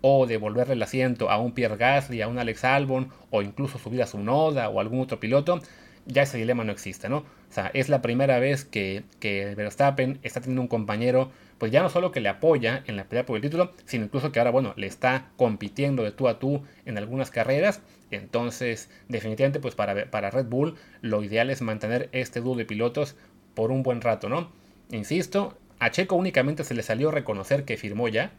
o 0.00 0.26
devolverle 0.26 0.74
el 0.74 0.82
asiento 0.82 1.30
a 1.30 1.38
un 1.38 1.52
Pierre 1.52 1.76
Gasly, 1.76 2.20
a 2.20 2.26
un 2.26 2.40
Alex 2.40 2.64
Albon, 2.64 3.10
o 3.30 3.42
incluso 3.42 3.78
subir 3.78 4.02
a 4.02 4.08
su 4.08 4.18
Noda 4.18 4.70
o 4.70 4.80
algún 4.80 5.00
otro 5.00 5.20
piloto, 5.20 5.60
ya 6.06 6.22
ese 6.22 6.38
dilema 6.38 6.64
no 6.64 6.72
existe, 6.72 7.08
¿no? 7.08 7.18
O 7.18 7.52
sea, 7.54 7.70
es 7.74 7.88
la 7.88 8.02
primera 8.02 8.38
vez 8.38 8.64
que, 8.64 9.04
que 9.20 9.54
Verstappen 9.54 10.18
está 10.22 10.40
teniendo 10.40 10.62
un 10.62 10.68
compañero 10.68 11.30
pues 11.58 11.72
ya 11.72 11.82
no 11.82 11.88
solo 11.88 12.12
que 12.12 12.20
le 12.20 12.28
apoya 12.28 12.82
en 12.86 12.96
la 12.96 13.04
pelea 13.04 13.26
por 13.26 13.36
el 13.36 13.42
título, 13.42 13.72
sino 13.84 14.04
incluso 14.04 14.32
que 14.32 14.38
ahora, 14.38 14.50
bueno, 14.50 14.74
le 14.76 14.86
está 14.86 15.30
compitiendo 15.36 16.02
de 16.02 16.10
tú 16.10 16.28
a 16.28 16.38
tú 16.38 16.62
en 16.84 16.98
algunas 16.98 17.30
carreras. 17.30 17.80
Entonces, 18.10 18.90
definitivamente, 19.08 19.60
pues 19.60 19.74
para, 19.74 20.10
para 20.10 20.30
Red 20.30 20.46
Bull, 20.46 20.74
lo 21.00 21.22
ideal 21.22 21.50
es 21.50 21.62
mantener 21.62 22.08
este 22.12 22.40
dúo 22.40 22.56
de 22.56 22.64
pilotos 22.64 23.16
por 23.54 23.70
un 23.70 23.82
buen 23.82 24.00
rato, 24.00 24.28
¿no? 24.28 24.50
Insisto, 24.90 25.56
a 25.78 25.90
Checo 25.90 26.16
únicamente 26.16 26.64
se 26.64 26.74
le 26.74 26.82
salió 26.82 27.10
reconocer 27.10 27.64
que 27.64 27.76
firmó 27.76 28.08
ya. 28.08 28.32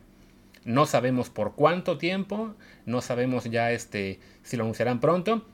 No 0.63 0.85
sabemos 0.85 1.29
por 1.29 1.55
cuánto 1.55 1.97
tiempo, 1.97 2.53
no 2.85 3.01
sabemos 3.01 3.45
ya 3.45 3.71
este, 3.71 4.19
si 4.43 4.57
lo 4.57 4.63
anunciarán 4.63 4.99
pronto. 4.99 5.45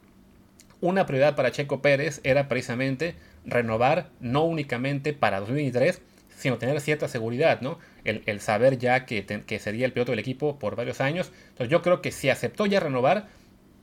Una 0.82 1.06
prioridad 1.06 1.36
para 1.36 1.52
Checo 1.52 1.82
Pérez 1.82 2.20
era 2.24 2.48
precisamente 2.48 3.16
renovar 3.46 4.10
no 4.20 4.44
únicamente 4.44 5.14
para 5.14 5.40
2023, 5.40 6.02
sino 6.36 6.58
tener 6.58 6.82
cierta 6.82 7.08
seguridad, 7.08 7.62
¿no? 7.62 7.78
El, 8.04 8.40
saber 8.42 8.80
ya 8.80 9.06
que, 9.06 9.24
que, 9.26 9.60
sería 9.60 9.86
el 9.86 9.94
piloto 9.94 10.12
del 10.12 10.20
equipo 10.20 10.58
por 10.58 10.76
varios 10.76 11.00
años. 11.00 11.32
Entonces 11.50 11.70
yo 11.70 11.84
creo 11.84 12.02
que 12.02 12.12
si 12.12 12.32
aceptó 12.32 12.66
ya 12.66 12.80
renovar, 12.80 13.28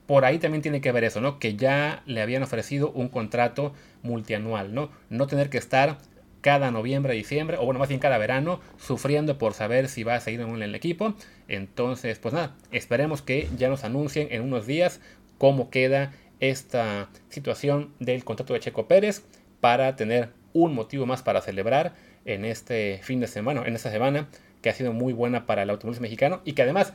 por 0.07 0.25
ahí 0.25 0.39
también 0.39 0.63
tiene 0.63 0.81
que 0.81 0.91
ver 0.91 1.05
eso, 1.05 1.21
¿no? 1.21 1.39
Que 1.39 1.55
ya 1.55 2.03
le 2.07 2.21
habían 2.21 2.43
ofrecido 2.43 2.91
un 2.91 3.09
contrato 3.09 3.75
multianual, 4.03 4.75
¿no? 4.75 4.91
No 5.09 5.29
tener 5.29 5.51
que 5.51 5.59
estar 5.59 5.99
cada 6.41 6.71
noviembre, 6.71 7.15
diciembre, 7.15 7.59
o 7.59 7.65
bueno, 7.65 7.79
más 7.79 7.89
bien 7.89 8.01
cada 8.01 8.19
verano, 8.19 8.61
sufriendo 8.79 9.39
por 9.39 9.55
saber 9.55 9.89
si 9.89 10.03
va 10.03 10.15
a 10.17 10.21
seguir 10.21 10.41
en 10.41 10.63
el 10.63 10.75
equipo. 10.75 11.15
Entonces, 11.47 12.19
pues 12.19 12.35
nada, 12.35 12.57
esperemos 12.73 13.23
que 13.23 13.49
ya 13.57 13.69
nos 13.69 13.85
anuncien 13.85 14.29
en 14.31 14.43
unos 14.43 14.67
días 14.67 15.01
cómo 15.37 15.71
queda 15.71 16.13
esta 16.41 17.09
situación 17.29 17.93
del 18.01 18.25
contrato 18.25 18.55
de 18.55 18.61
Checo 18.61 18.87
Pérez 18.87 19.25
para 19.61 19.97
tener 19.97 20.31
un 20.53 20.75
motivo 20.75 21.07
más 21.07 21.23
para 21.23 21.41
celebrar 21.41 21.95
en 22.25 22.45
este 22.45 23.01
fin 23.03 23.21
de 23.21 23.27
semana, 23.27 23.63
en 23.67 23.75
esta 23.75 23.91
semana, 23.91 24.29
que 24.63 24.71
ha 24.71 24.75
sido 24.75 24.93
muy 24.93 25.13
buena 25.13 25.47
para 25.47 25.63
el 25.63 25.71
automovilismo 25.71 26.03
mexicano 26.03 26.41
y 26.45 26.53
que 26.53 26.63
además, 26.63 26.93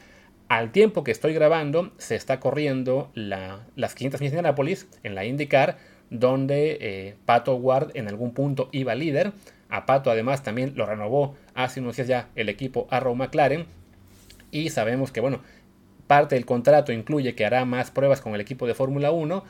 al 0.49 0.71
tiempo 0.71 1.03
que 1.03 1.12
estoy 1.12 1.34
grabando, 1.34 1.91
se 1.97 2.15
está 2.15 2.39
corriendo 2.39 3.12
las 3.15 3.95
500 3.95 4.21
millas 4.21 4.34
de 4.34 4.39
Anápolis 4.39 4.88
en 5.03 5.15
la 5.15 5.25
IndyCar, 5.25 5.77
donde 6.10 6.77
eh, 6.79 7.15
Pato 7.25 7.56
Ward 7.56 7.91
en 7.95 8.08
algún 8.08 8.34
punto 8.34 8.69
iba 8.71 8.93
líder. 8.95 9.32
A 9.69 9.86
Pato 9.86 10.12
además 10.12 10.43
también 10.43 10.73
lo 10.75 10.86
renovó 10.86 11.36
hace 11.56 11.79
unos 11.79 11.95
días 11.95 12.08
ya 12.08 12.29
el 12.36 12.49
equipo 12.49 12.88
Arrow 12.91 13.15
McLaren. 13.15 13.65
Y 14.51 14.69
sabemos 14.69 15.12
que, 15.12 15.19
bueno, 15.19 15.41
parte 16.13 16.36
del 16.36 16.45
contrato 16.45 16.91
incluye 16.91 17.34
que 17.34 17.43
hará 17.43 17.65
más 17.65 17.89
pruebas 17.89 18.21
con 18.21 18.36
el 18.36 18.41
equipo 18.41 18.67
de 18.67 18.76
Fórmula 18.76 19.10
1. 19.10 19.43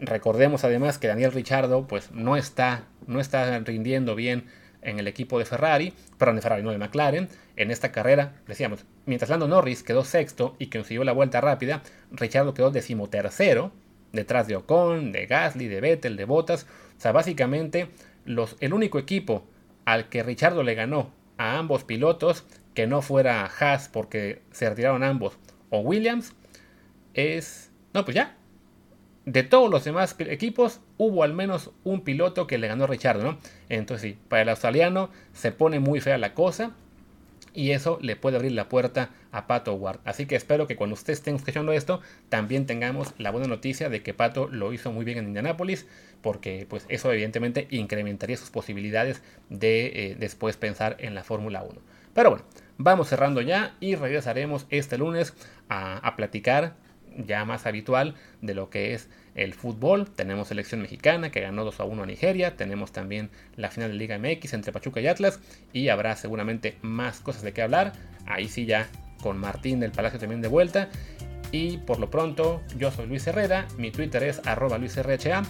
Recordemos 0.00 0.64
además 0.64 0.98
que 0.98 1.06
Daniel 1.06 1.30
Richardo 1.30 1.86
pues 1.86 2.10
no 2.10 2.36
está, 2.36 2.82
no 3.06 3.20
está 3.20 3.56
rindiendo 3.60 4.16
bien 4.16 4.46
en 4.82 4.98
el 4.98 5.06
equipo 5.06 5.38
de 5.38 5.44
Ferrari, 5.44 5.94
perdón, 6.18 6.34
de 6.34 6.42
Ferrari, 6.42 6.64
no 6.64 6.72
de 6.72 6.78
McLaren. 6.78 7.28
En 7.54 7.70
esta 7.70 7.92
carrera, 7.92 8.32
decíamos, 8.48 8.86
mientras 9.06 9.30
Lando 9.30 9.46
Norris 9.46 9.84
quedó 9.84 10.02
sexto 10.02 10.56
y 10.58 10.66
consiguió 10.66 11.04
la 11.04 11.12
vuelta 11.12 11.40
rápida, 11.40 11.80
Richardo 12.10 12.54
quedó 12.54 12.72
decimotercero, 12.72 13.70
detrás 14.12 14.48
de 14.48 14.56
Ocon, 14.56 15.12
de 15.12 15.26
Gasly, 15.26 15.68
de 15.68 15.80
Vettel, 15.80 16.16
de 16.16 16.24
Bottas. 16.24 16.66
O 16.98 17.00
sea, 17.00 17.12
básicamente 17.12 17.88
los, 18.24 18.56
el 18.58 18.74
único 18.74 18.98
equipo 18.98 19.44
al 19.84 20.08
que 20.08 20.24
Richardo 20.24 20.64
le 20.64 20.74
ganó 20.74 21.12
a 21.38 21.56
ambos 21.56 21.84
pilotos, 21.84 22.46
que 22.74 22.88
no 22.88 23.00
fuera 23.00 23.44
Haas 23.46 23.88
porque 23.88 24.42
se 24.50 24.68
retiraron 24.68 25.04
ambos, 25.04 25.38
o 25.70 25.78
Williams, 25.80 26.34
es... 27.14 27.70
No, 27.92 28.04
pues 28.04 28.14
ya, 28.14 28.36
de 29.24 29.42
todos 29.42 29.70
los 29.70 29.84
demás 29.84 30.16
equipos, 30.18 30.80
hubo 30.96 31.22
al 31.22 31.34
menos 31.34 31.70
un 31.84 32.02
piloto 32.02 32.46
que 32.46 32.58
le 32.58 32.68
ganó 32.68 32.84
a 32.84 32.86
Richard, 32.86 33.22
¿no? 33.22 33.38
Entonces 33.68 34.12
sí, 34.12 34.18
para 34.28 34.42
el 34.42 34.48
australiano 34.48 35.10
se 35.32 35.52
pone 35.52 35.80
muy 35.80 36.00
fea 36.00 36.18
la 36.18 36.34
cosa 36.34 36.72
y 37.54 37.70
eso 37.70 37.98
le 38.00 38.16
puede 38.16 38.36
abrir 38.36 38.52
la 38.52 38.68
puerta 38.68 39.10
a 39.32 39.46
Pato 39.46 39.74
Ward. 39.74 40.00
Así 40.04 40.26
que 40.26 40.36
espero 40.36 40.66
que 40.66 40.76
cuando 40.76 40.94
ustedes 40.94 41.18
estén 41.18 41.36
escuchando 41.36 41.72
esto, 41.72 42.00
también 42.28 42.66
tengamos 42.66 43.14
la 43.18 43.30
buena 43.30 43.48
noticia 43.48 43.88
de 43.88 44.02
que 44.02 44.14
Pato 44.14 44.48
lo 44.48 44.72
hizo 44.72 44.92
muy 44.92 45.04
bien 45.04 45.18
en 45.18 45.28
Indianápolis, 45.28 45.86
porque 46.20 46.66
pues 46.68 46.86
eso 46.88 47.12
evidentemente 47.12 47.66
incrementaría 47.70 48.36
sus 48.36 48.50
posibilidades 48.50 49.22
de 49.48 49.86
eh, 49.86 50.16
después 50.18 50.56
pensar 50.56 50.96
en 50.98 51.14
la 51.14 51.24
Fórmula 51.24 51.62
1. 51.62 51.80
Pero 52.14 52.30
bueno, 52.30 52.44
vamos 52.78 53.08
cerrando 53.08 53.40
ya 53.40 53.76
y 53.80 53.94
regresaremos 53.94 54.66
este 54.70 54.98
lunes 54.98 55.34
a, 55.68 55.98
a 55.98 56.16
platicar 56.16 56.74
ya 57.16 57.44
más 57.44 57.66
habitual 57.66 58.14
de 58.40 58.54
lo 58.54 58.70
que 58.70 58.94
es 58.94 59.08
el 59.34 59.54
fútbol. 59.54 60.10
Tenemos 60.10 60.48
selección 60.48 60.82
mexicana 60.82 61.30
que 61.30 61.40
ganó 61.40 61.64
2 61.64 61.80
a 61.80 61.84
1 61.84 62.02
a 62.02 62.06
Nigeria. 62.06 62.56
Tenemos 62.56 62.92
también 62.92 63.30
la 63.56 63.70
final 63.70 63.90
de 63.90 63.96
Liga 63.96 64.18
MX 64.18 64.54
entre 64.54 64.72
Pachuca 64.72 65.00
y 65.00 65.06
Atlas. 65.06 65.40
Y 65.72 65.88
habrá 65.88 66.16
seguramente 66.16 66.76
más 66.82 67.20
cosas 67.20 67.42
de 67.42 67.52
qué 67.52 67.62
hablar. 67.62 67.92
Ahí 68.26 68.48
sí 68.48 68.66
ya 68.66 68.88
con 69.22 69.38
Martín 69.38 69.80
del 69.80 69.92
Palacio 69.92 70.18
también 70.18 70.40
de 70.40 70.48
vuelta. 70.48 70.88
Y 71.52 71.78
por 71.78 71.98
lo 71.98 72.10
pronto, 72.10 72.62
yo 72.76 72.90
soy 72.90 73.06
Luis 73.06 73.26
Herrera. 73.26 73.66
Mi 73.76 73.90
Twitter 73.90 74.22
es 74.22 74.40
arroba 74.46 74.78
LuisRHA. 74.78 75.42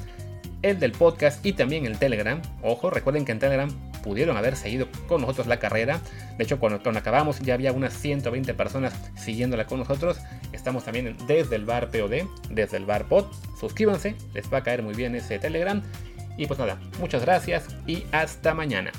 el 0.62 0.78
del 0.78 0.92
podcast 0.92 1.44
y 1.44 1.54
también 1.54 1.86
el 1.86 1.98
Telegram. 1.98 2.40
Ojo, 2.62 2.90
recuerden 2.90 3.24
que 3.24 3.32
en 3.32 3.38
Telegram 3.38 3.70
pudieron 4.02 4.36
haber 4.36 4.56
seguido 4.56 4.88
con 5.08 5.22
nosotros 5.22 5.46
la 5.46 5.58
carrera. 5.58 6.00
De 6.36 6.44
hecho, 6.44 6.58
cuando, 6.58 6.98
acabamos 6.98 7.40
ya 7.40 7.54
había 7.54 7.72
unas 7.72 7.94
120 7.94 8.54
personas 8.54 8.94
siguiéndola 9.16 9.66
con 9.66 9.78
nosotros. 9.78 10.18
Estamos 10.52 10.84
también 10.84 11.16
desde 11.26 11.56
el 11.56 11.64
bar 11.64 11.90
POD, 11.90 12.26
desde 12.50 12.76
el 12.76 12.86
bar 12.86 13.06
POD. 13.08 13.26
Suscríbanse, 13.58 14.16
les 14.34 14.52
va 14.52 14.58
a 14.58 14.62
caer 14.62 14.82
muy 14.82 14.94
bien 14.94 15.14
ese 15.14 15.38
Telegram. 15.38 15.82
Y 16.36 16.46
pues 16.46 16.58
nada, 16.58 16.78
muchas 16.98 17.22
gracias 17.24 17.66
y 17.86 18.04
hasta 18.12 18.54
mañana. 18.54 18.92